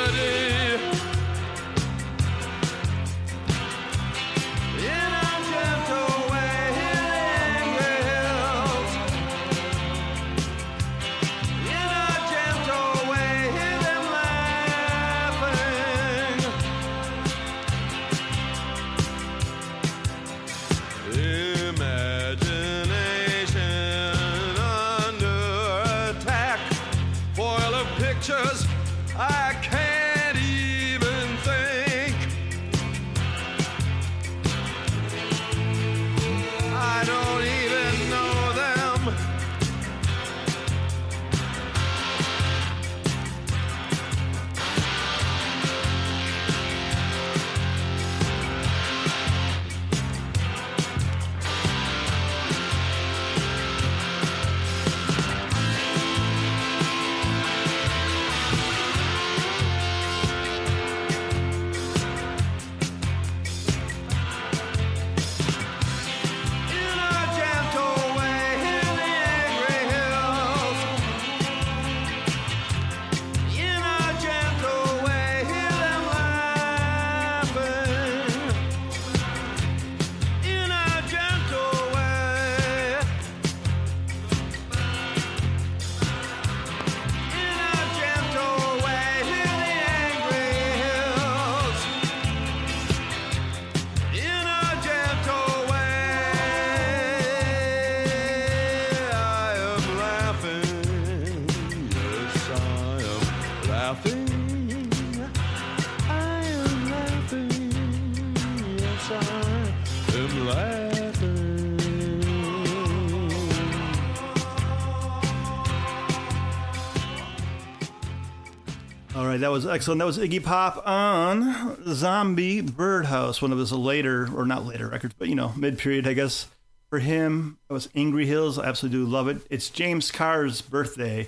That 119.41 119.51
was 119.51 119.65
excellent. 119.65 119.99
That 119.99 120.05
was 120.05 120.17
Iggy 120.17 120.43
Pop 120.43 120.85
on 120.87 121.77
Zombie 121.93 122.61
Birdhouse, 122.61 123.41
one 123.41 123.51
of 123.51 123.57
his 123.57 123.71
later, 123.71 124.27
or 124.35 124.45
not 124.45 124.65
later 124.65 124.87
records, 124.87 125.15
but 125.17 125.27
you 125.27 125.35
know, 125.35 125.53
mid 125.55 125.77
period, 125.77 126.07
I 126.07 126.13
guess. 126.13 126.47
For 126.89 126.99
him, 126.99 127.57
it 127.69 127.73
was 127.73 127.89
Angry 127.95 128.25
Hills. 128.25 128.57
I 128.57 128.65
absolutely 128.65 128.99
do 128.99 129.05
love 129.05 129.27
it. 129.27 129.41
It's 129.49 129.69
James 129.69 130.09
Carr's 130.09 130.61
birthday, 130.61 131.27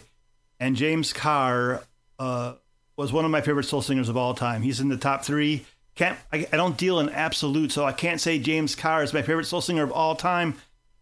and 0.57 0.77
James 0.77 1.11
Carr 1.11 1.83
uh, 2.17 2.53
was 2.95 3.11
one 3.11 3.25
of 3.25 3.31
my 3.31 3.41
favorite 3.41 3.65
soul 3.65 3.81
singers 3.81 4.07
of 4.07 4.15
all 4.15 4.33
time. 4.33 4.61
He's 4.61 4.79
in 4.79 4.87
the 4.87 4.97
top 4.97 5.25
three. 5.25 5.65
Can't 5.95 6.17
I, 6.31 6.47
I 6.53 6.55
don't 6.55 6.77
deal 6.77 6.99
in 7.01 7.09
absolute, 7.09 7.73
so 7.73 7.83
I 7.83 7.91
can't 7.91 8.21
say 8.21 8.39
James 8.39 8.75
Carr 8.75 9.03
is 9.03 9.13
my 9.13 9.21
favorite 9.21 9.45
soul 9.45 9.59
singer 9.61 9.83
of 9.83 9.91
all 9.91 10.15
time. 10.15 10.55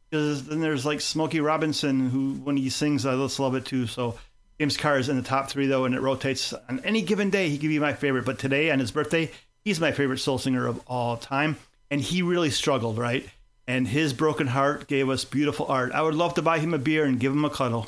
Because 0.09 0.45
then 0.45 0.61
there's 0.61 0.85
like 0.85 1.01
Smokey 1.01 1.39
Robinson, 1.39 2.09
who 2.09 2.33
when 2.43 2.57
he 2.57 2.69
sings, 2.69 3.05
I 3.05 3.15
just 3.15 3.39
love 3.39 3.55
it 3.55 3.65
too. 3.65 3.87
So 3.87 4.17
James 4.59 4.77
Carr 4.77 4.97
is 4.97 5.07
in 5.07 5.15
the 5.15 5.21
top 5.21 5.49
three 5.49 5.67
though, 5.67 5.85
and 5.85 5.93
it 5.93 6.01
rotates 6.01 6.51
on 6.51 6.79
any 6.83 7.01
given 7.03 7.29
day. 7.29 7.49
He 7.49 7.59
could 7.59 7.67
be 7.69 7.79
my 7.79 7.93
favorite, 7.93 8.25
but 8.25 8.39
today 8.39 8.71
on 8.71 8.79
his 8.79 8.91
birthday, 8.91 9.31
he's 9.63 9.79
my 9.79 9.91
favorite 9.91 10.17
soul 10.17 10.39
singer 10.39 10.65
of 10.65 10.81
all 10.87 11.17
time, 11.17 11.57
and 11.91 12.01
he 12.01 12.23
really 12.23 12.49
struggled, 12.49 12.97
right? 12.97 13.27
And 13.67 13.87
his 13.87 14.13
broken 14.13 14.47
heart 14.47 14.87
gave 14.87 15.09
us 15.09 15.25
beautiful 15.25 15.67
art. 15.67 15.91
I 15.91 16.01
would 16.01 16.15
love 16.15 16.33
to 16.35 16.41
buy 16.41 16.57
him 16.59 16.73
a 16.73 16.79
beer 16.79 17.05
and 17.05 17.19
give 17.19 17.33
him 17.33 17.45
a 17.45 17.49
cuddle. 17.49 17.87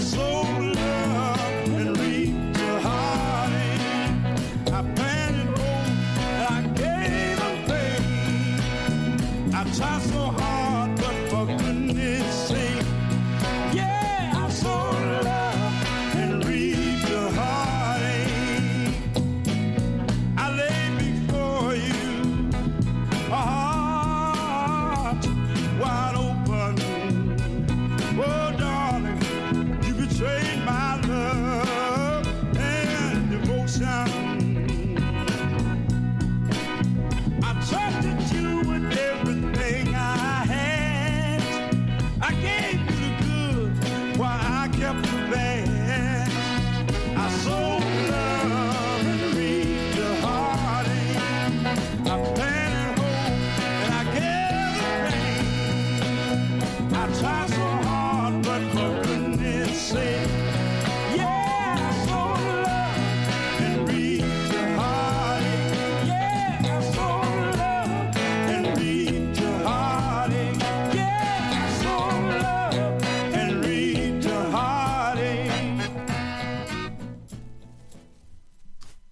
I 0.00 0.39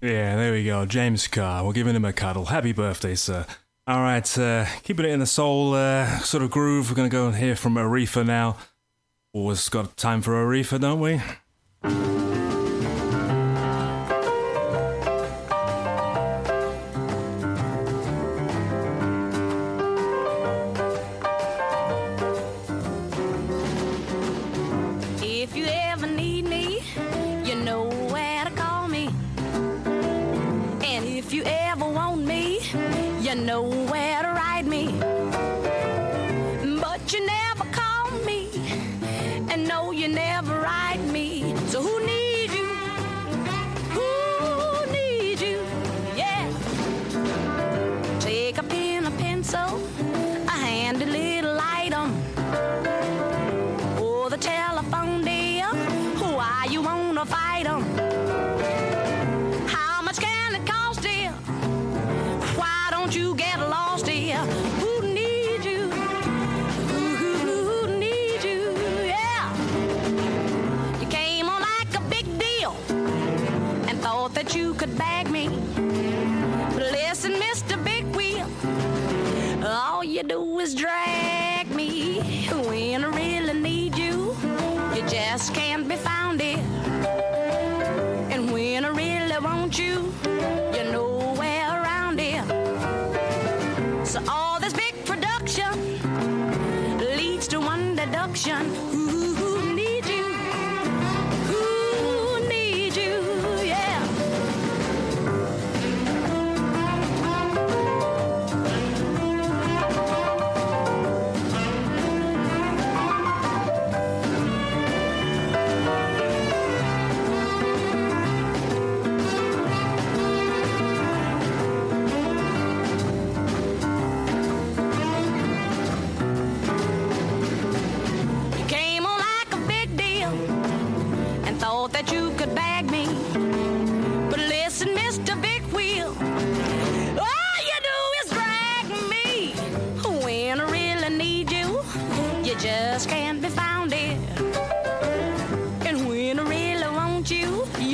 Yeah, 0.01 0.37
there 0.37 0.53
we 0.53 0.65
go. 0.65 0.87
James 0.87 1.27
Carr. 1.27 1.65
We're 1.65 1.73
giving 1.73 1.97
him 1.97 2.05
a 2.05 2.13
cuddle. 2.13 2.47
Happy 2.47 2.73
birthday, 2.73 3.17
sir. 3.17 3.47
All 3.87 4.01
right, 4.01 4.39
uh, 4.39 4.67
keeping 4.83 5.07
it 5.07 5.11
in 5.11 5.19
the 5.19 5.27
soul 5.27 5.75
uh, 5.75 6.19
sort 6.19 6.43
of 6.43 6.51
groove. 6.51 6.91
We're 6.91 6.97
going 6.97 7.09
to 7.09 7.13
go 7.17 7.27
and 7.27 7.37
hear 7.37 7.57
from 7.57 7.75
Aretha 7.75 8.25
now. 8.25 8.57
Always 9.33 9.69
got 9.69 9.97
time 9.97 10.21
for 10.21 10.33
Aretha, 10.33 10.79
don't 10.79 11.01
we? 11.01 12.28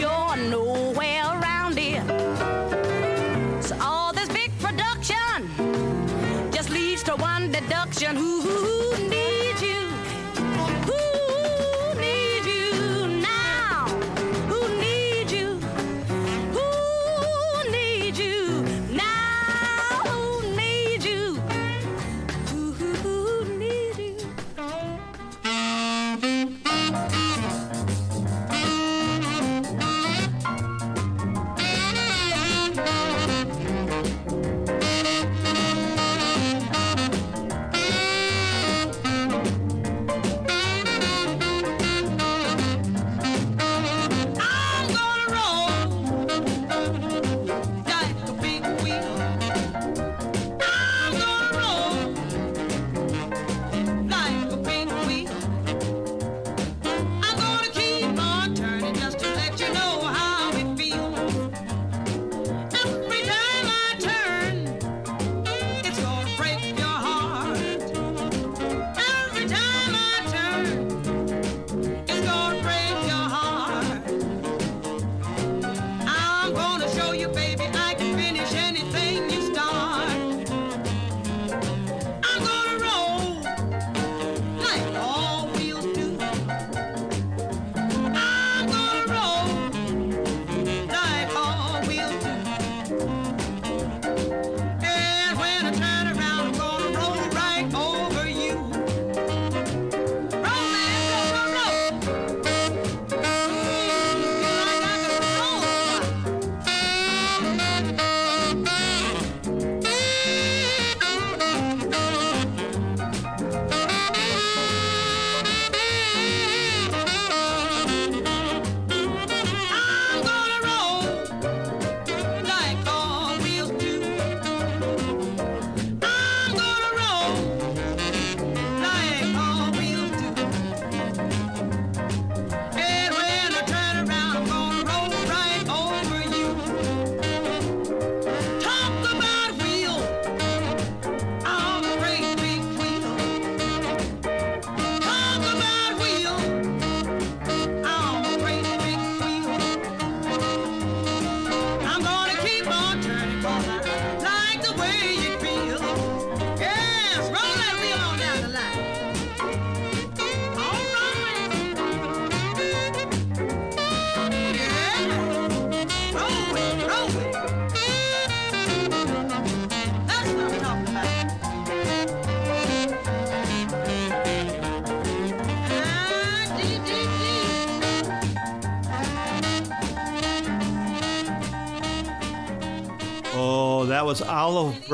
you're 0.05 0.36
nowhere 0.51 1.24
around 1.39 1.78
here. 1.78 2.05
So 3.62 3.74
all 3.81 4.12
this 4.12 4.28
big 4.28 4.51
production 4.59 5.39
just 6.52 6.68
leads 6.68 7.02
to 7.05 7.16
one 7.16 7.51
deduction. 7.51 8.18
Ooh. 8.18 8.53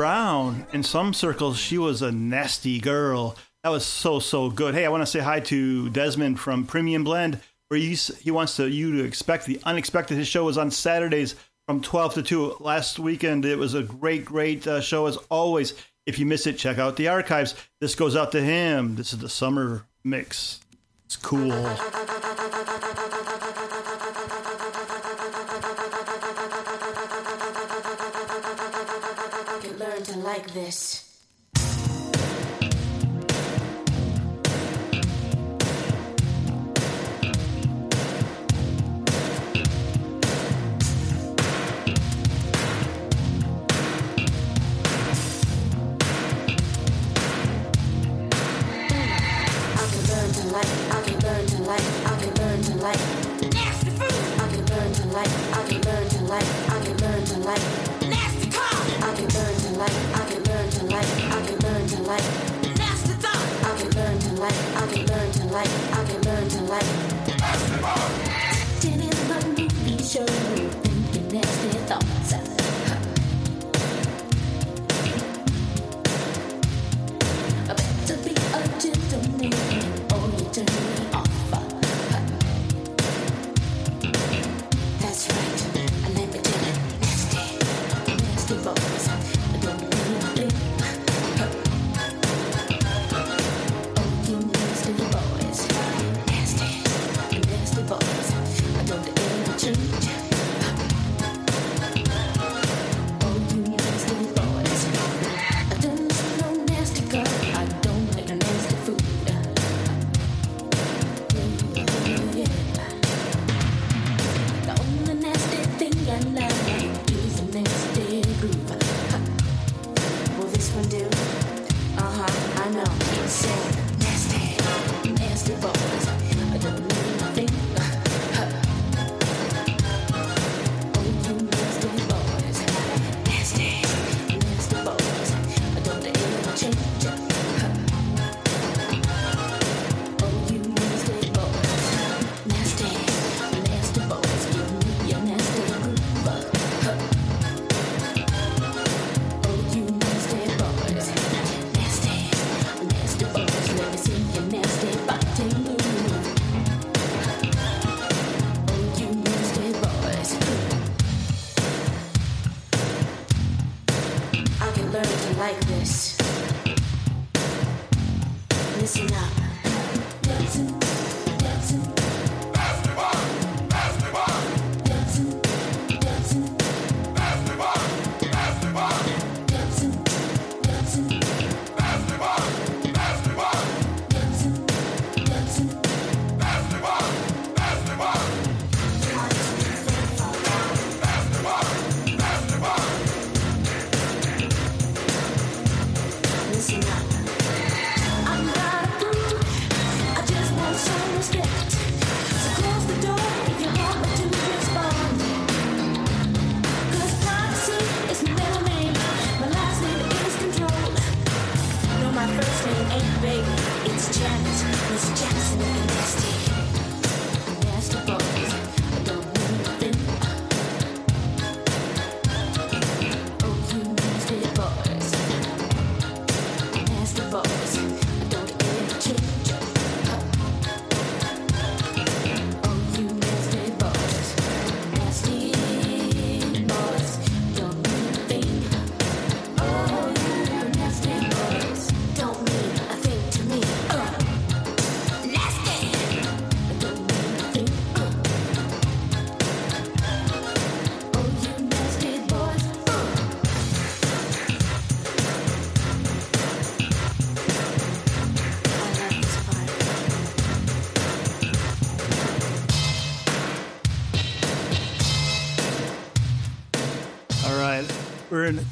Brown, 0.01 0.65
in 0.73 0.81
some 0.81 1.13
circles, 1.13 1.59
she 1.59 1.77
was 1.77 2.01
a 2.01 2.11
nasty 2.11 2.79
girl. 2.79 3.35
That 3.63 3.69
was 3.69 3.85
so 3.85 4.17
so 4.17 4.49
good. 4.49 4.73
Hey, 4.73 4.83
I 4.83 4.89
want 4.89 5.03
to 5.03 5.05
say 5.05 5.19
hi 5.19 5.41
to 5.41 5.89
Desmond 5.91 6.39
from 6.39 6.65
Premium 6.65 7.03
Blend, 7.03 7.39
where 7.67 7.79
he's, 7.79 8.07
he 8.17 8.31
wants 8.31 8.55
to, 8.55 8.67
you 8.67 8.93
to 8.93 9.03
expect 9.03 9.45
the 9.45 9.59
unexpected. 9.63 10.17
His 10.17 10.27
show 10.27 10.49
is 10.49 10.57
on 10.57 10.71
Saturdays 10.71 11.35
from 11.67 11.83
12 11.83 12.15
to 12.15 12.23
2 12.23 12.55
last 12.61 12.97
weekend. 12.97 13.45
It 13.45 13.59
was 13.59 13.75
a 13.75 13.83
great, 13.83 14.25
great 14.25 14.65
uh, 14.65 14.81
show 14.81 15.05
as 15.05 15.17
always. 15.29 15.75
If 16.07 16.17
you 16.17 16.25
miss 16.25 16.47
it, 16.47 16.57
check 16.57 16.79
out 16.79 16.95
the 16.95 17.09
archives. 17.09 17.53
This 17.79 17.93
goes 17.93 18.15
out 18.15 18.31
to 18.31 18.41
him. 18.41 18.95
This 18.95 19.13
is 19.13 19.19
the 19.19 19.29
summer 19.29 19.85
mix. 20.03 20.61
It's 21.05 21.15
cool. 21.15 21.51
like 30.31 30.53
this. 30.53 31.10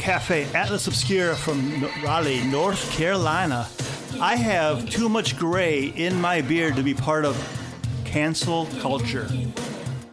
Cafe 0.10 0.48
Atlas 0.56 0.88
Obscura 0.88 1.36
from 1.36 1.88
Raleigh, 2.03 2.44
North 2.45 2.91
Carolina. 2.94 3.69
I 4.19 4.38
have 4.38 4.90
too 4.90 5.07
much 5.07 5.38
gray 5.38 5.84
in 5.86 6.19
my 6.19 6.41
beard 6.41 6.76
to 6.77 6.81
be 6.81 6.95
part 6.95 7.26
of 7.26 7.38
cancel 8.06 8.65
culture. 8.81 9.30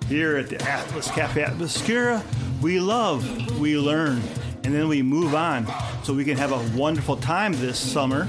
Here 0.06 0.36
at 0.36 0.51
the 0.51 0.60
Atlas 0.60 1.10
Cafe 1.10 1.43
Atlas 1.43 1.77
Obscura, 1.77 2.23
we 2.60 2.78
love, 2.78 3.59
we 3.59 3.78
learn, 3.78 4.20
and 4.64 4.74
then 4.74 4.86
we 4.86 5.01
move 5.01 5.35
on 5.35 5.66
so 6.05 6.12
we 6.12 6.27
can 6.27 6.36
have 6.36 6.52
a 6.52 6.78
wonderful 6.78 7.16
time 7.16 7.52
this 7.52 7.78
summer 7.78 8.28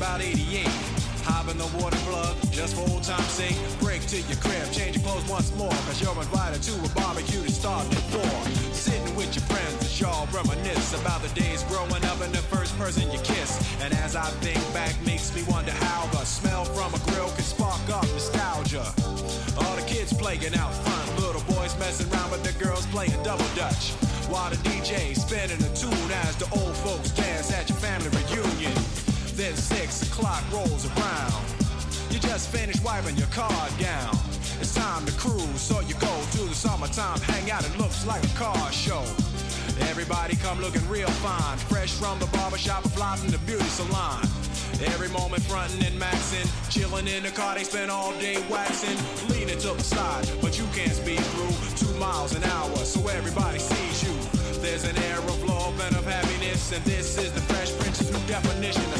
about 0.00 0.22
88. 0.22 0.64
Hop 1.28 1.52
in 1.52 1.58
the 1.60 1.68
water 1.76 2.00
plug, 2.08 2.32
just 2.56 2.72
for 2.72 2.88
old 2.88 3.04
time's 3.04 3.36
sake. 3.36 3.52
Break 3.84 4.00
to 4.08 4.16
your 4.16 4.40
crib, 4.40 4.64
change 4.72 4.96
your 4.96 5.04
clothes 5.04 5.28
once 5.28 5.52
more. 5.60 5.76
Cause 5.84 6.00
you're 6.00 6.16
invited 6.16 6.62
to 6.64 6.72
a 6.72 6.88
barbecue 6.96 7.44
to 7.44 7.52
start 7.52 7.84
at 7.84 8.00
four. 8.08 8.40
Sitting 8.72 9.14
with 9.14 9.28
your 9.36 9.44
friends 9.44 9.76
as 9.84 10.00
y'all 10.00 10.24
reminisce 10.32 10.96
about 10.96 11.20
the 11.20 11.28
days 11.36 11.62
growing 11.68 12.02
up 12.08 12.18
and 12.24 12.32
the 12.32 12.40
first 12.48 12.72
person 12.78 13.12
you 13.12 13.20
kiss. 13.20 13.60
And 13.84 13.92
as 14.00 14.16
I 14.16 14.24
think 14.40 14.56
back, 14.72 14.96
makes 15.04 15.36
me 15.36 15.44
wonder 15.52 15.72
how 15.84 16.08
the 16.16 16.24
smell 16.24 16.64
from 16.64 16.96
a 16.96 17.00
grill 17.12 17.28
can 17.36 17.44
spark 17.44 17.84
up 17.92 18.08
nostalgia. 18.16 18.88
All 19.60 19.76
the 19.76 19.84
kids 19.84 20.16
playing 20.16 20.56
out 20.56 20.72
front, 20.80 21.20
little 21.20 21.44
boys 21.44 21.76
messing 21.76 22.08
around 22.08 22.30
with 22.32 22.40
the 22.40 22.56
girls 22.56 22.86
playing 22.86 23.20
double 23.22 23.44
dutch. 23.52 23.92
While 24.32 24.48
the 24.48 24.56
DJ 24.64 25.12
spinning 25.12 25.60
a 25.60 25.70
tune 25.76 26.10
as 26.24 26.40
the 26.40 26.48
old 26.56 26.74
folks 26.80 27.10
dance 27.12 27.52
at 27.52 27.68
your 27.68 27.76
family 27.76 28.08
reunion. 28.16 28.72
Then 29.40 29.56
six 29.56 30.02
o'clock 30.02 30.44
rolls 30.52 30.84
around. 30.84 31.32
You 32.10 32.18
just 32.18 32.50
finished 32.50 32.84
wiping 32.84 33.16
your 33.16 33.28
car 33.28 33.68
down. 33.80 34.12
It's 34.60 34.74
time 34.74 35.06
to 35.06 35.12
cruise, 35.12 35.62
so 35.62 35.80
you 35.80 35.94
go 35.94 36.14
to 36.32 36.42
the 36.44 36.54
summertime 36.54 37.18
hangout. 37.20 37.64
It 37.64 37.78
looks 37.78 38.06
like 38.06 38.22
a 38.22 38.34
car 38.36 38.70
show. 38.70 39.00
Everybody 39.88 40.36
come 40.36 40.60
looking 40.60 40.86
real 40.90 41.08
fine, 41.24 41.56
fresh 41.56 41.90
from 41.94 42.18
the 42.18 42.26
barbershop, 42.26 42.82
fly 42.92 43.16
from 43.16 43.30
the 43.30 43.38
beauty 43.48 43.64
salon. 43.64 44.20
Every 44.92 45.08
moment 45.08 45.42
frontin' 45.44 45.86
and 45.86 45.98
maxin', 45.98 46.46
chillin' 46.68 47.08
in 47.08 47.22
the 47.22 47.30
car, 47.30 47.54
they 47.54 47.64
spend 47.64 47.90
all 47.90 48.12
day 48.20 48.36
waxing, 48.50 48.98
leaning 49.30 49.58
to 49.60 49.72
the 49.72 49.82
side, 49.82 50.28
but 50.42 50.58
you 50.58 50.66
can't 50.74 50.92
speed 50.92 51.20
through 51.32 51.56
two 51.80 51.98
miles 51.98 52.34
an 52.36 52.44
hour, 52.44 52.76
so 52.76 53.08
everybody 53.08 53.58
sees 53.58 54.02
you. 54.04 54.12
There's 54.60 54.84
an 54.84 54.98
air 54.98 55.18
of 55.18 55.42
love 55.44 55.80
and 55.80 55.96
of 55.96 56.04
happiness, 56.04 56.72
and 56.72 56.84
this 56.84 57.16
is 57.16 57.32
the 57.32 57.40
Fresh 57.40 57.72
Prince's 57.78 58.10
new 58.12 58.26
definition 58.28 58.84
of 58.92 58.98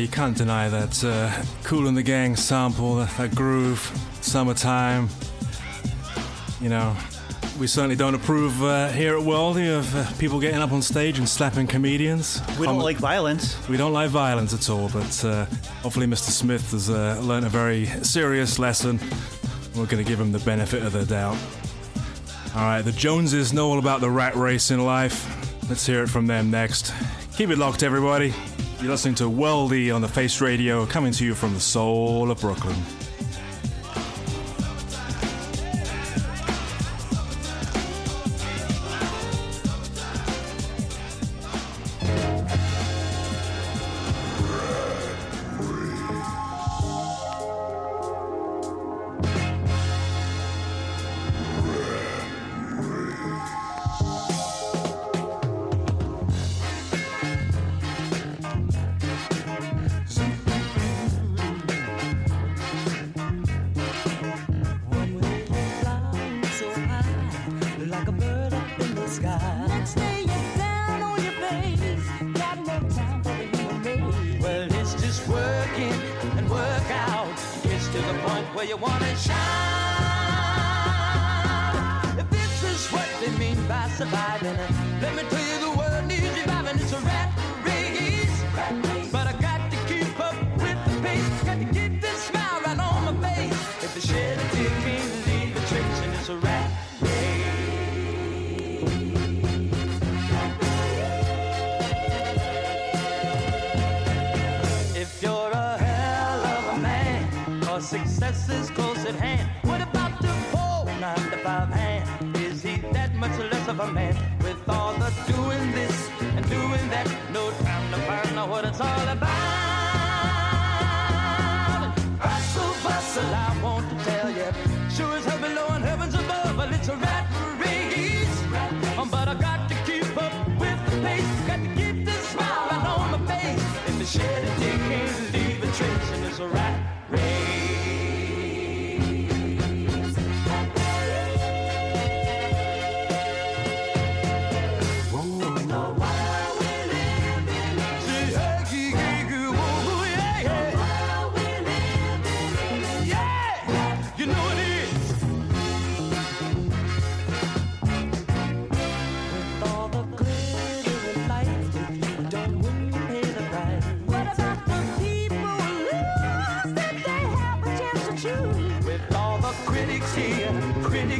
you 0.00 0.08
can't 0.08 0.36
deny 0.36 0.68
that 0.68 1.04
uh, 1.04 1.42
Kool 1.62 1.90
& 1.92 1.92
the 1.92 2.02
Gang 2.02 2.36
sample, 2.36 2.96
that, 2.96 3.16
that 3.18 3.34
groove, 3.34 3.78
summertime. 4.20 5.08
You 6.60 6.68
know, 6.70 6.96
we 7.58 7.66
certainly 7.66 7.96
don't 7.96 8.14
approve 8.14 8.62
uh, 8.62 8.88
here 8.88 9.16
at 9.16 9.22
Worldy 9.22 9.76
of 9.78 9.94
uh, 9.94 10.10
people 10.18 10.40
getting 10.40 10.60
up 10.60 10.72
on 10.72 10.80
stage 10.80 11.18
and 11.18 11.28
slapping 11.28 11.66
comedians. 11.66 12.40
We 12.58 12.66
don't 12.66 12.76
Com- 12.76 12.78
like 12.78 12.96
violence. 12.96 13.68
We 13.68 13.76
don't 13.76 13.92
like 13.92 14.10
violence 14.10 14.54
at 14.54 14.70
all, 14.70 14.88
but 14.88 15.24
uh, 15.24 15.44
hopefully 15.82 16.06
Mr. 16.06 16.30
Smith 16.30 16.70
has 16.72 16.88
uh, 16.88 17.20
learned 17.22 17.46
a 17.46 17.50
very 17.50 17.86
serious 18.02 18.58
lesson. 18.58 18.98
We're 19.74 19.86
going 19.86 20.02
to 20.02 20.08
give 20.08 20.18
him 20.18 20.32
the 20.32 20.40
benefit 20.40 20.82
of 20.82 20.92
the 20.92 21.04
doubt. 21.04 21.36
All 22.56 22.62
right, 22.62 22.82
the 22.82 22.92
Joneses 22.92 23.52
know 23.52 23.68
all 23.68 23.78
about 23.78 24.00
the 24.00 24.10
rat 24.10 24.34
race 24.34 24.70
in 24.70 24.84
life. 24.84 25.36
Let's 25.68 25.86
hear 25.86 26.02
it 26.02 26.08
from 26.08 26.26
them 26.26 26.50
next. 26.50 26.92
Keep 27.36 27.50
it 27.50 27.58
locked, 27.58 27.82
everybody. 27.82 28.34
You're 28.80 28.92
listening 28.92 29.16
to 29.16 29.24
Worldy 29.24 29.94
on 29.94 30.00
the 30.00 30.08
Face 30.08 30.40
Radio, 30.40 30.86
coming 30.86 31.12
to 31.12 31.22
you 31.22 31.34
from 31.34 31.52
the 31.52 31.60
soul 31.60 32.30
of 32.30 32.40
Brooklyn. 32.40 32.76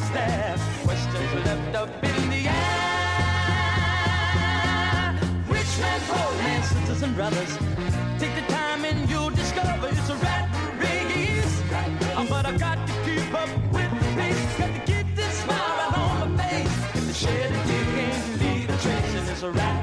Staff. 0.09 0.59
Questions 0.85 1.33
left 1.45 1.75
up 1.77 1.91
in 2.05 2.31
the 2.31 2.49
air. 2.49 2.81
Rich 5.49 5.79
man, 5.81 6.01
poor 6.09 6.33
man, 6.43 6.63
sisters 6.63 7.03
and 7.03 7.15
brothers. 7.15 7.59
Take 8.19 8.35
the 8.35 8.47
time 8.53 8.85
and 8.85 9.09
you'll 9.09 9.31
discover 9.31 9.89
it's 9.89 10.09
a 10.09 10.17
rat 10.17 10.49
race. 10.79 11.63
Uh, 12.17 12.27
but 12.29 12.47
I 12.47 12.57
got 12.57 12.87
to 12.87 12.93
keep 13.05 13.35
up 13.35 13.51
with 13.73 13.91
the 13.91 14.11
pace. 14.19 14.59
Got 14.59 14.73
to 14.75 14.81
keep 14.93 15.07
this 15.17 15.35
smile 15.43 15.75
right 15.79 15.99
on 15.99 16.37
my 16.37 16.45
face. 16.45 16.75
If 16.95 17.07
the 17.07 17.15
shed 17.15 17.51
a 17.53 17.55
can't 17.95 18.41
leave 18.41 18.69
a 18.71 18.77
trace, 18.85 19.15
and 19.15 19.29
it's 19.29 19.43
a 19.43 19.51
rat 19.51 19.80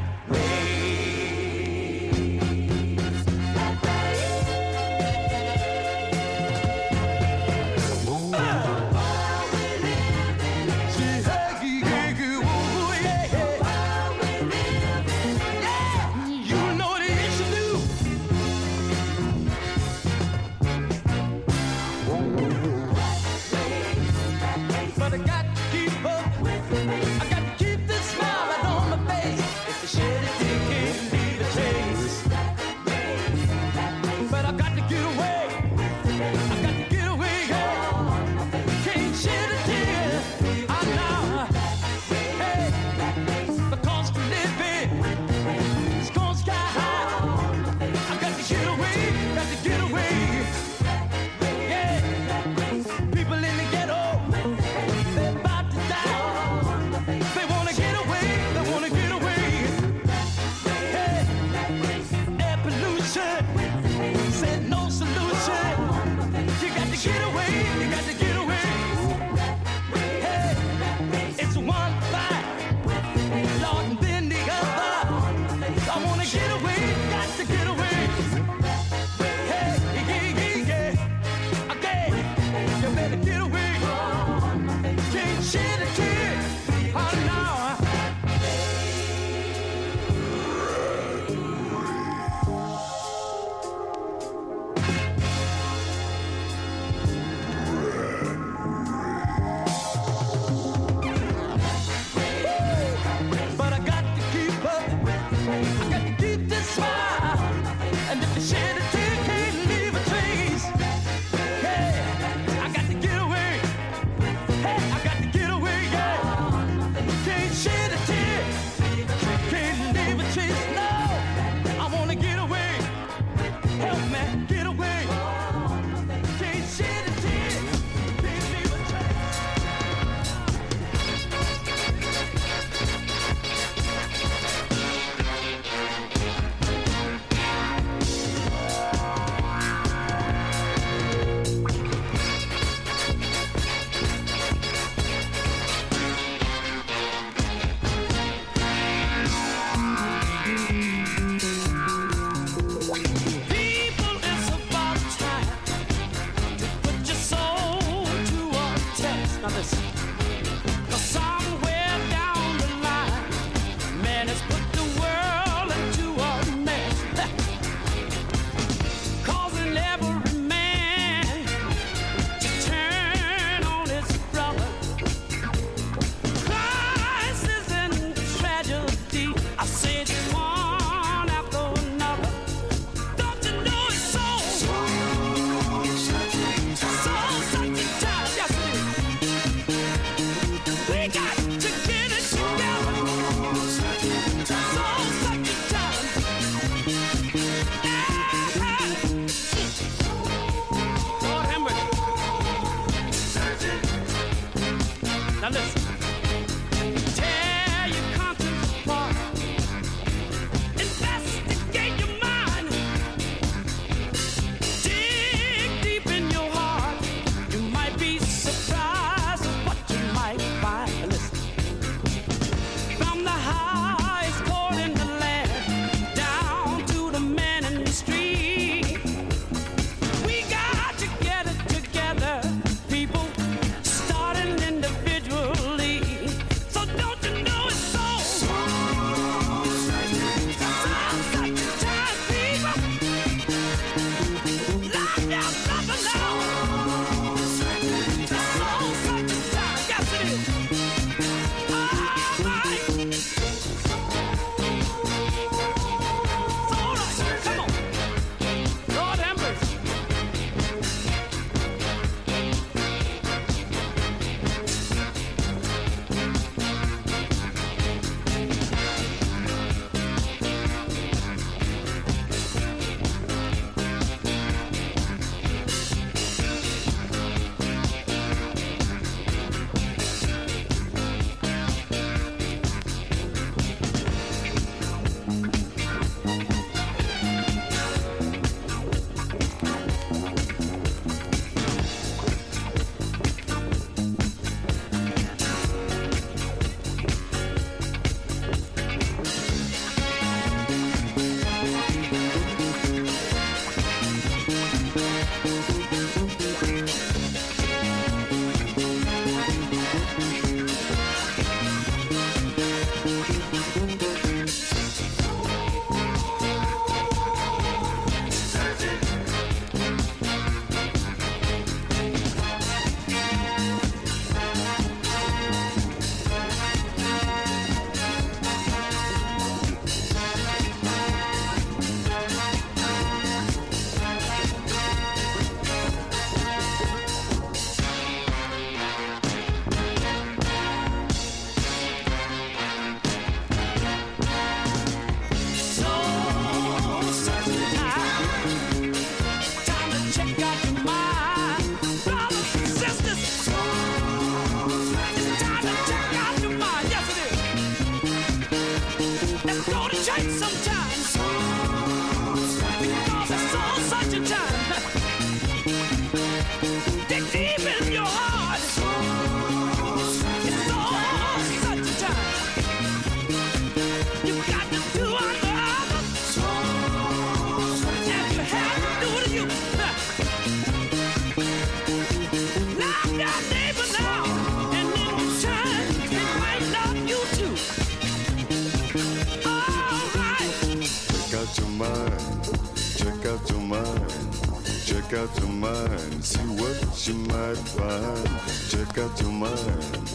Check 395.09 395.19
out 395.19 395.39
your 395.39 395.47
mind. 395.47 396.25
See 396.25 396.39
what 396.39 397.07
you 397.07 397.13
might 397.13 397.55
find. 397.55 398.27
Check 398.67 398.97
out 398.97 399.21
your 399.21 399.31
mind. 399.31 400.09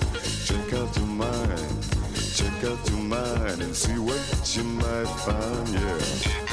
Check 0.44 0.74
out 0.74 0.94
your 0.94 1.06
mind. 1.06 1.84
Check 2.34 2.64
out 2.64 2.90
your 2.90 2.98
mind 2.98 3.62
and 3.62 3.74
see 3.74 3.98
what 3.98 4.54
you 4.54 4.64
might 4.64 5.08
find. 5.24 5.68
Yeah. 5.70 6.51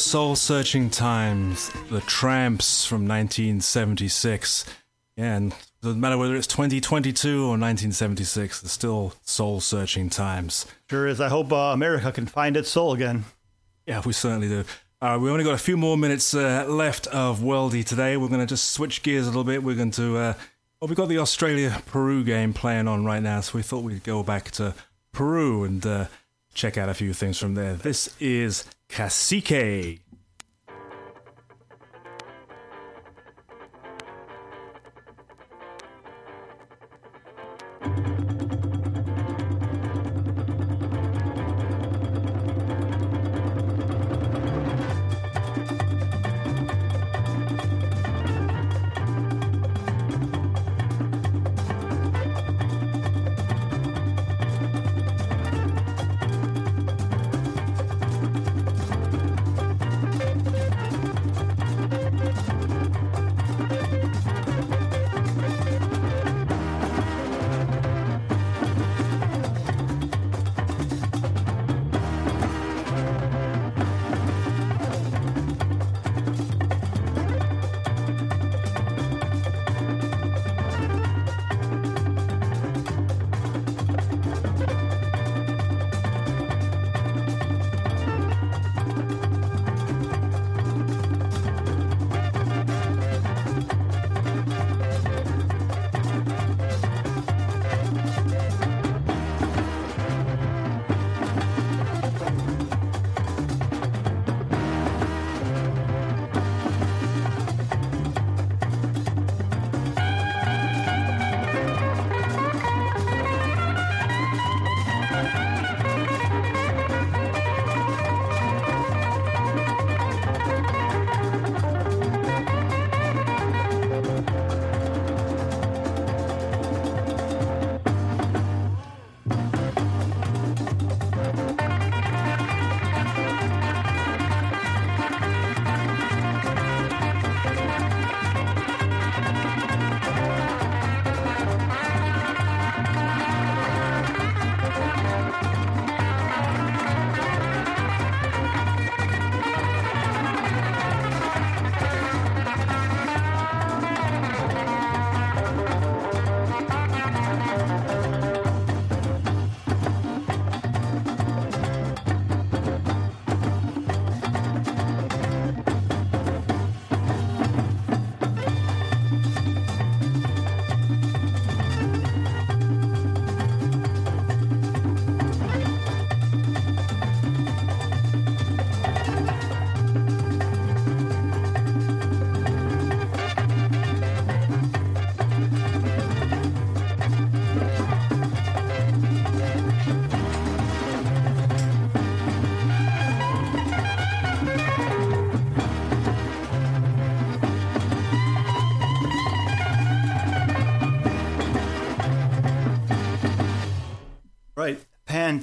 Soul 0.00 0.34
Searching 0.34 0.88
Times. 0.88 1.70
The 1.90 2.00
Trammps 2.00 2.86
from 2.86 3.06
1976. 3.06 4.64
Yeah, 5.16 5.36
and 5.36 5.54
doesn't 5.82 6.00
matter 6.00 6.16
whether 6.16 6.34
it's 6.36 6.46
2022 6.46 7.42
or 7.42 7.50
1976, 7.50 8.62
it's 8.62 8.72
still 8.72 9.12
soul 9.22 9.60
searching 9.60 10.08
times. 10.08 10.66
Sure 10.88 11.06
is. 11.06 11.20
I 11.20 11.28
hope 11.28 11.52
uh, 11.52 11.72
America 11.72 12.12
can 12.12 12.26
find 12.26 12.56
its 12.56 12.70
soul 12.70 12.94
again. 12.94 13.24
Yeah, 13.86 14.02
we 14.04 14.12
certainly 14.12 14.48
do. 14.48 14.64
Uh, 15.02 15.18
we 15.20 15.30
only 15.30 15.44
got 15.44 15.54
a 15.54 15.58
few 15.58 15.76
more 15.76 15.96
minutes 15.96 16.34
uh, 16.34 16.64
left 16.68 17.06
of 17.08 17.40
Worldy 17.40 17.84
today. 17.84 18.16
We're 18.16 18.28
going 18.28 18.40
to 18.40 18.46
just 18.46 18.70
switch 18.72 19.02
gears 19.02 19.26
a 19.26 19.30
little 19.30 19.44
bit. 19.44 19.62
We're 19.62 19.76
going 19.76 19.90
to, 19.92 20.16
uh, 20.16 20.34
well, 20.80 20.88
we've 20.88 20.96
got 20.96 21.08
the 21.08 21.18
Australia 21.18 21.82
Peru 21.86 22.24
game 22.24 22.52
playing 22.52 22.88
on 22.88 23.04
right 23.04 23.22
now, 23.22 23.40
so 23.40 23.56
we 23.56 23.62
thought 23.62 23.84
we'd 23.84 24.04
go 24.04 24.22
back 24.22 24.50
to 24.52 24.74
Peru 25.12 25.64
and 25.64 25.84
uh, 25.86 26.06
check 26.54 26.78
out 26.78 26.88
a 26.88 26.94
few 26.94 27.12
things 27.12 27.38
from 27.38 27.54
there. 27.54 27.74
This 27.74 28.14
is 28.20 28.64
Cacique. 28.90 30.02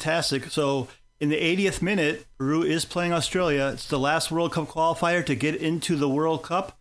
Fantastic. 0.08 0.52
So 0.52 0.88
in 1.20 1.28
the 1.28 1.36
80th 1.36 1.82
minute, 1.82 2.28
Peru 2.38 2.64
is 2.64 2.86
playing 2.86 3.12
Australia. 3.12 3.72
It's 3.74 3.90
the 3.90 4.00
last 4.00 4.32
World 4.32 4.54
Cup 4.54 4.70
qualifier 4.70 5.26
to 5.26 5.36
get 5.36 5.56
into 5.56 5.98
the 5.98 6.08
World 6.08 6.44
Cup. 6.44 6.80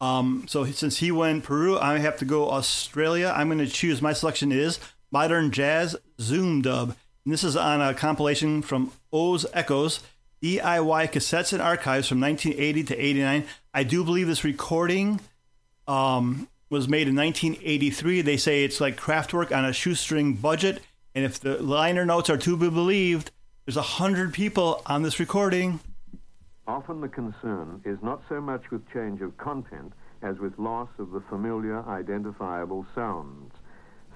Um, 0.00 0.46
so 0.48 0.64
since 0.64 0.96
he 0.96 1.12
went 1.12 1.44
Peru, 1.44 1.78
I 1.78 1.98
have 1.98 2.16
to 2.16 2.24
go 2.24 2.50
Australia. 2.50 3.32
I'm 3.32 3.46
going 3.46 3.60
to 3.60 3.68
choose. 3.68 4.02
My 4.02 4.12
selection 4.12 4.50
is 4.50 4.80
Modern 5.12 5.52
Jazz 5.52 5.94
Zoom 6.20 6.62
Dub. 6.62 6.96
And 7.24 7.32
this 7.32 7.44
is 7.44 7.56
on 7.56 7.80
a 7.80 7.94
compilation 7.94 8.60
from 8.60 8.90
Oz 9.12 9.46
Echoes, 9.54 10.00
DIY 10.42 11.12
cassettes 11.12 11.52
and 11.52 11.62
archives 11.62 12.08
from 12.08 12.20
1980 12.20 12.82
to 12.82 12.98
89. 12.98 13.44
I 13.72 13.84
do 13.84 14.02
believe 14.02 14.26
this 14.26 14.42
recording 14.42 15.20
um, 15.86 16.48
was 16.70 16.88
made 16.88 17.06
in 17.06 17.14
1983. 17.14 18.22
They 18.22 18.36
say 18.36 18.64
it's 18.64 18.80
like 18.80 18.96
Kraftwerk 18.96 19.56
on 19.56 19.64
a 19.64 19.72
shoestring 19.72 20.34
budget. 20.34 20.82
And 21.14 21.24
if 21.24 21.38
the 21.38 21.62
liner 21.62 22.04
notes 22.04 22.28
are 22.28 22.36
to 22.38 22.56
be 22.56 22.68
believed, 22.68 23.30
there's 23.66 23.76
a 23.76 23.82
hundred 23.82 24.32
people 24.32 24.82
on 24.86 25.02
this 25.02 25.20
recording. 25.20 25.78
Often 26.66 27.02
the 27.02 27.08
concern 27.08 27.80
is 27.84 27.98
not 28.02 28.22
so 28.28 28.40
much 28.40 28.62
with 28.70 28.82
change 28.92 29.20
of 29.20 29.36
content 29.36 29.92
as 30.22 30.38
with 30.38 30.58
loss 30.58 30.88
of 30.98 31.12
the 31.12 31.20
familiar, 31.28 31.86
identifiable 31.88 32.84
sounds. 32.94 33.52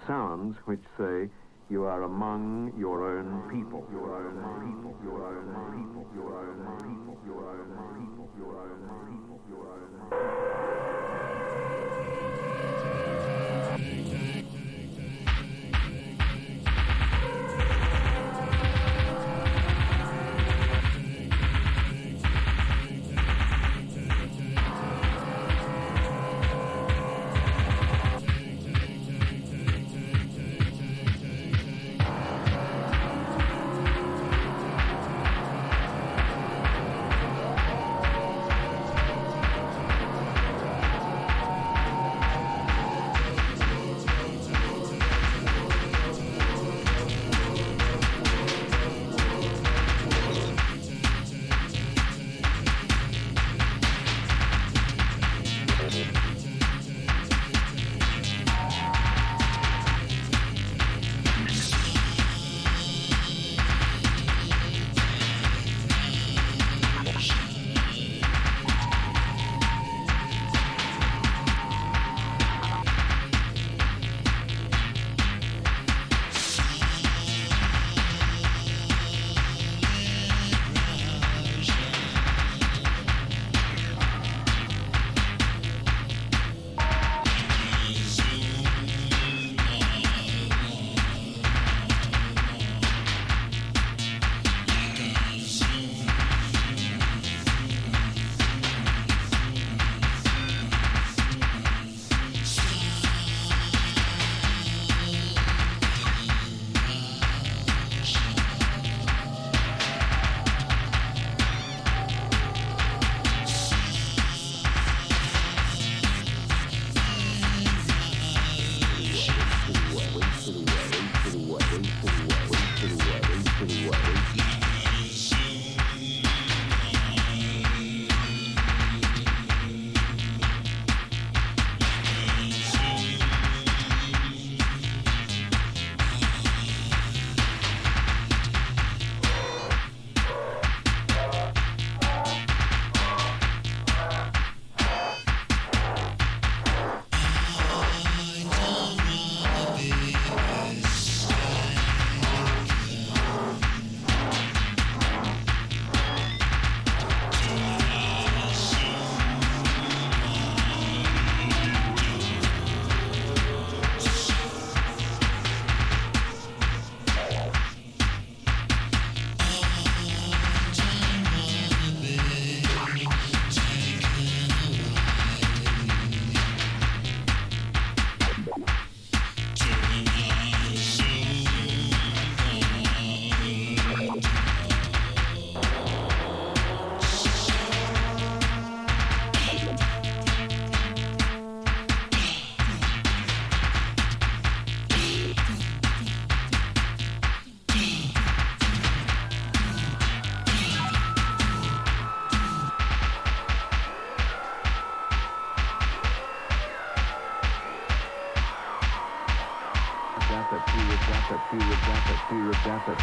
Sounds 0.07 0.57
which 0.65 0.83
say, 0.97 1.29
you 1.71 1.85
are 1.85 2.03
among 2.05 2.73
your 2.79 3.19
own 3.19 3.43
people. 3.51 3.87
Your 3.93 4.17
own 4.17 4.35
people. 4.65 4.97
Your 5.05 5.23
own 5.29 5.53
people. 5.77 6.09
Your 6.17 6.33
own 6.41 6.79
people. 6.81 7.21
Your 7.27 7.45
own 7.51 7.69
people. 8.01 8.29
Your 8.39 8.57
own 8.57 8.81
people. 9.05 9.41
Your 9.51 9.69
own 9.69 10.88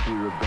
Thank 0.05 0.44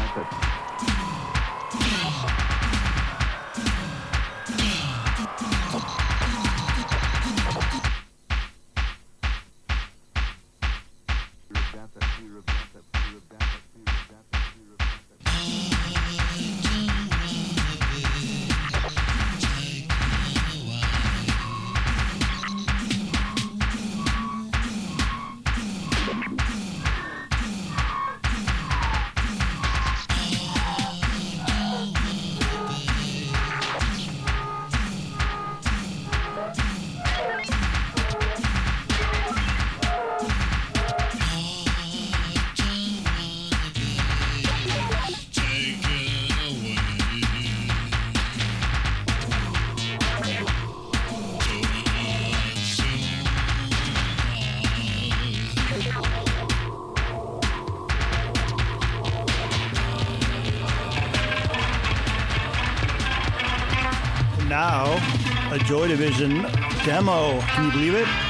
Joy 65.69 65.87
Division 65.87 66.47
demo. 66.87 67.39
Can 67.41 67.67
you 67.67 67.73
believe 67.73 67.95
it? 67.95 68.28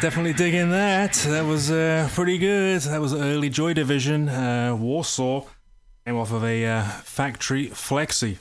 Definitely 0.00 0.32
digging 0.32 0.70
that. 0.70 1.14
That 1.26 1.44
was 1.44 1.70
uh, 1.70 2.08
pretty 2.12 2.38
good. 2.38 2.80
That 2.82 3.00
was 3.00 3.14
early 3.14 3.50
Joy 3.50 3.74
Division. 3.74 4.28
Uh, 4.28 4.76
Warsaw 4.78 5.44
came 6.04 6.16
off 6.16 6.32
of 6.32 6.44
a 6.44 6.64
uh, 6.64 6.82
factory 6.82 7.68
flexi. 7.68 8.38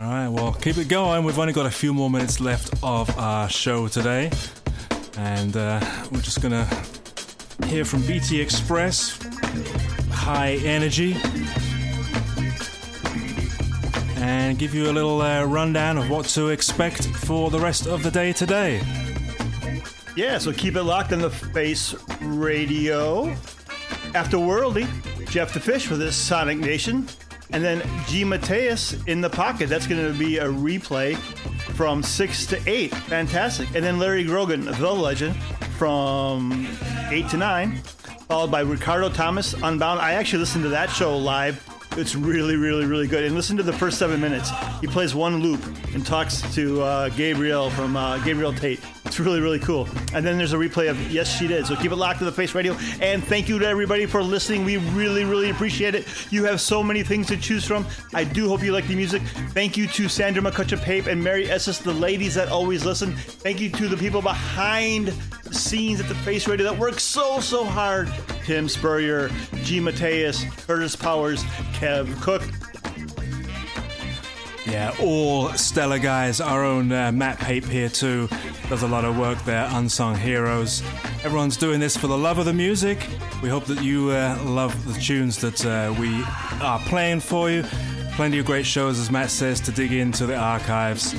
All 0.00 0.08
right, 0.08 0.28
well, 0.28 0.52
keep 0.52 0.78
it 0.78 0.88
going. 0.88 1.24
We've 1.24 1.38
only 1.38 1.52
got 1.52 1.66
a 1.66 1.70
few 1.70 1.92
more 1.92 2.10
minutes 2.10 2.40
left 2.40 2.74
of 2.82 3.18
our 3.18 3.48
show 3.48 3.88
today, 3.88 4.30
and 5.16 5.56
uh, 5.56 5.80
we're 6.10 6.20
just 6.20 6.42
gonna 6.42 6.66
hear 7.66 7.84
from 7.84 8.06
BT 8.06 8.40
Express, 8.40 9.18
High 10.10 10.58
Energy, 10.64 11.16
and 14.16 14.58
give 14.58 14.74
you 14.74 14.90
a 14.90 14.92
little 14.92 15.20
uh, 15.22 15.44
rundown 15.44 15.98
of 15.98 16.10
what 16.10 16.26
to 16.26 16.48
expect 16.48 17.06
for 17.06 17.50
the 17.50 17.60
rest 17.60 17.86
of 17.86 18.02
the 18.02 18.10
day 18.10 18.32
today. 18.32 19.05
Yeah, 20.16 20.38
so 20.38 20.50
keep 20.50 20.76
it 20.76 20.82
locked 20.82 21.12
on 21.12 21.20
the 21.20 21.28
Face 21.28 21.94
Radio. 22.22 23.28
After 24.14 24.38
Worldy, 24.38 24.88
Jeff 25.28 25.52
the 25.52 25.60
Fish 25.60 25.90
with 25.90 26.00
his 26.00 26.16
Sonic 26.16 26.56
Nation. 26.56 27.06
And 27.50 27.62
then 27.62 27.86
G. 28.06 28.24
Mateus 28.24 28.94
in 29.04 29.20
the 29.20 29.28
pocket. 29.28 29.68
That's 29.68 29.86
going 29.86 30.10
to 30.10 30.18
be 30.18 30.38
a 30.38 30.46
replay 30.46 31.16
from 31.76 32.02
6 32.02 32.46
to 32.46 32.60
8. 32.66 32.94
Fantastic. 32.94 33.68
And 33.74 33.84
then 33.84 33.98
Larry 33.98 34.24
Grogan, 34.24 34.64
the 34.64 34.90
legend, 34.90 35.36
from 35.76 36.66
8 37.10 37.28
to 37.28 37.36
9. 37.36 37.76
Followed 38.28 38.50
by 38.50 38.60
Ricardo 38.60 39.10
Thomas, 39.10 39.52
Unbound. 39.52 40.00
I 40.00 40.14
actually 40.14 40.38
listened 40.38 40.64
to 40.64 40.70
that 40.70 40.88
show 40.88 41.16
live. 41.16 41.62
It's 41.98 42.14
really, 42.14 42.56
really, 42.56 42.86
really 42.86 43.06
good. 43.06 43.22
And 43.22 43.34
listen 43.34 43.56
to 43.58 43.62
the 43.62 43.72
first 43.72 43.98
seven 43.98 44.20
minutes. 44.20 44.50
He 44.80 44.86
plays 44.86 45.14
one 45.14 45.42
loop 45.42 45.64
and 45.94 46.04
talks 46.04 46.40
to 46.54 46.82
uh, 46.82 47.08
Gabriel 47.10 47.68
from 47.70 47.96
uh, 47.96 48.18
Gabriel 48.18 48.52
Tate. 48.54 48.80
It's 49.06 49.20
really, 49.20 49.40
really 49.40 49.60
cool. 49.60 49.88
And 50.12 50.26
then 50.26 50.36
there's 50.36 50.52
a 50.52 50.56
replay 50.56 50.90
of 50.90 51.00
Yes, 51.10 51.38
She 51.38 51.46
Did. 51.46 51.66
So 51.66 51.76
keep 51.76 51.92
it 51.92 51.96
locked 51.96 52.18
to 52.18 52.24
the 52.24 52.32
Face 52.32 52.54
Radio. 52.54 52.76
And 53.00 53.22
thank 53.22 53.48
you 53.48 53.58
to 53.58 53.66
everybody 53.66 54.04
for 54.04 54.22
listening. 54.22 54.64
We 54.64 54.78
really, 54.78 55.24
really 55.24 55.50
appreciate 55.50 55.94
it. 55.94 56.06
You 56.32 56.44
have 56.44 56.60
so 56.60 56.82
many 56.82 57.02
things 57.02 57.28
to 57.28 57.36
choose 57.36 57.64
from. 57.64 57.86
I 58.12 58.24
do 58.24 58.48
hope 58.48 58.62
you 58.62 58.72
like 58.72 58.86
the 58.88 58.96
music. 58.96 59.22
Thank 59.50 59.76
you 59.76 59.86
to 59.86 60.08
Sandra 60.08 60.42
McCutcheon 60.42 60.82
Pape 60.82 61.06
and 61.06 61.22
Mary 61.22 61.48
Esses, 61.48 61.78
the 61.78 61.94
ladies 61.94 62.34
that 62.34 62.48
always 62.48 62.84
listen. 62.84 63.14
Thank 63.14 63.60
you 63.60 63.70
to 63.70 63.88
the 63.88 63.96
people 63.96 64.20
behind 64.20 65.08
the 65.44 65.54
scenes 65.54 66.00
at 66.00 66.08
the 66.08 66.14
Face 66.16 66.48
Radio 66.48 66.64
that 66.64 66.78
work 66.78 66.98
so, 66.98 67.38
so 67.40 67.64
hard. 67.64 68.12
Tim 68.44 68.68
Spurrier, 68.68 69.30
G. 69.62 69.80
Mateus, 69.80 70.44
Curtis 70.66 70.96
Powers, 70.96 71.42
Kev 71.74 72.20
Cook. 72.20 72.42
Yeah, 74.66 74.92
all 75.00 75.52
stellar 75.52 76.00
guys. 76.00 76.40
Our 76.40 76.64
own 76.64 76.90
uh, 76.90 77.12
Matt 77.12 77.38
Pape 77.38 77.64
here 77.64 77.88
too 77.88 78.28
does 78.68 78.82
a 78.82 78.88
lot 78.88 79.04
of 79.04 79.16
work 79.16 79.42
there. 79.44 79.68
Unsung 79.70 80.16
heroes. 80.16 80.82
Everyone's 81.22 81.56
doing 81.56 81.78
this 81.78 81.96
for 81.96 82.08
the 82.08 82.18
love 82.18 82.38
of 82.38 82.46
the 82.46 82.52
music. 82.52 83.06
We 83.42 83.48
hope 83.48 83.66
that 83.66 83.80
you 83.82 84.10
uh, 84.10 84.36
love 84.44 84.92
the 84.92 85.00
tunes 85.00 85.40
that 85.40 85.64
uh, 85.64 85.94
we 86.00 86.24
are 86.60 86.80
playing 86.80 87.20
for 87.20 87.48
you. 87.48 87.62
Plenty 88.14 88.40
of 88.40 88.46
great 88.46 88.66
shows, 88.66 88.98
as 88.98 89.08
Matt 89.08 89.30
says, 89.30 89.60
to 89.60 89.70
dig 89.70 89.92
into 89.92 90.26
the 90.26 90.36
archives. 90.36 91.14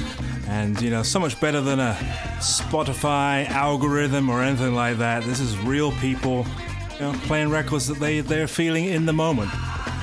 And 0.49 0.81
you 0.81 0.89
know, 0.89 1.03
so 1.03 1.19
much 1.19 1.39
better 1.39 1.61
than 1.61 1.79
a 1.79 1.93
Spotify 2.39 3.47
algorithm 3.47 4.29
or 4.29 4.41
anything 4.41 4.75
like 4.75 4.97
that. 4.97 5.23
This 5.23 5.39
is 5.39 5.57
real 5.59 5.93
people, 5.93 6.45
you 6.95 6.99
know, 6.99 7.13
playing 7.23 7.49
records 7.49 7.87
that 7.87 7.99
they 7.99 8.19
they're 8.19 8.47
feeling 8.47 8.85
in 8.85 9.05
the 9.05 9.13
moment, 9.13 9.55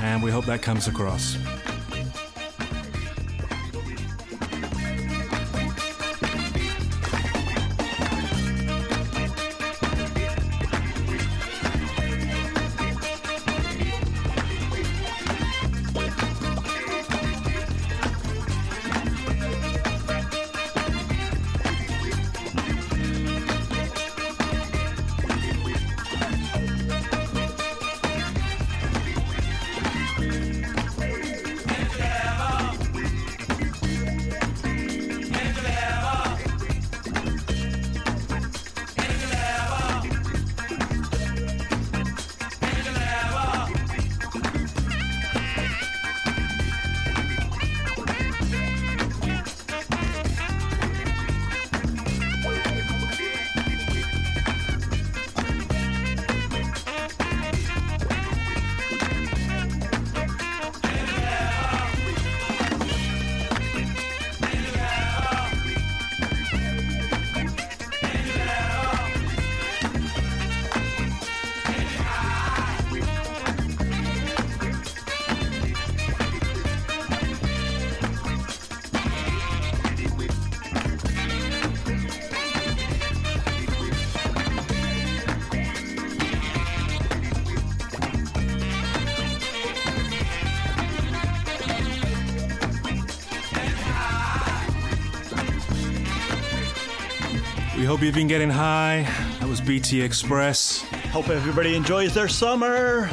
and 0.02 0.22
we 0.22 0.30
hope 0.30 0.46
that 0.46 0.62
comes 0.62 0.88
across. 0.88 1.36
We 98.14 98.20
hope 98.20 98.26
you've 98.26 98.28
been 98.28 98.38
getting 98.38 98.50
high. 98.50 99.02
That 99.40 99.48
was 99.48 99.60
BT 99.60 100.00
Express. 100.00 100.82
Hope 101.10 101.30
everybody 101.30 101.74
enjoys 101.74 102.14
their 102.14 102.28
summer. 102.28 103.10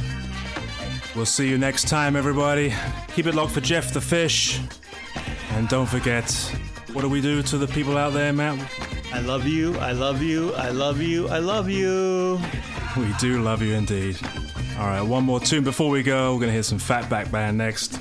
We'll 1.16 1.26
see 1.26 1.50
you 1.50 1.58
next 1.58 1.88
time, 1.88 2.16
everybody. 2.16 2.72
Keep 3.16 3.26
it 3.26 3.34
locked 3.34 3.54
for 3.54 3.62
Jeff 3.62 3.94
the 3.94 4.02
Fish. 4.02 4.60
And 5.54 5.68
don't 5.70 5.88
forget, 5.88 6.32
what 6.94 7.02
do 7.02 7.10
we 7.10 7.20
do 7.20 7.42
to 7.42 7.58
the 7.58 7.66
people 7.66 7.98
out 7.98 8.14
there, 8.14 8.32
Matt? 8.32 8.60
I 9.12 9.22
love 9.22 9.48
you. 9.48 9.76
I 9.80 9.92
love 9.94 10.22
you. 10.22 10.54
I 10.54 10.70
love 10.70 11.02
you. 11.02 11.28
I 11.30 11.40
love 11.40 11.68
you. 11.68 12.40
We 12.96 13.12
do 13.18 13.42
love 13.42 13.64
you 13.64 13.74
indeed. 13.74 14.20
All 14.78 14.86
right, 14.86 15.02
one 15.02 15.24
more 15.24 15.40
tune 15.40 15.64
before 15.64 15.90
we 15.90 16.04
go. 16.04 16.34
We're 16.34 16.42
going 16.42 16.50
to 16.50 16.54
hear 16.54 16.62
some 16.62 16.78
Fatback 16.78 17.32
Band 17.32 17.58
next. 17.58 18.00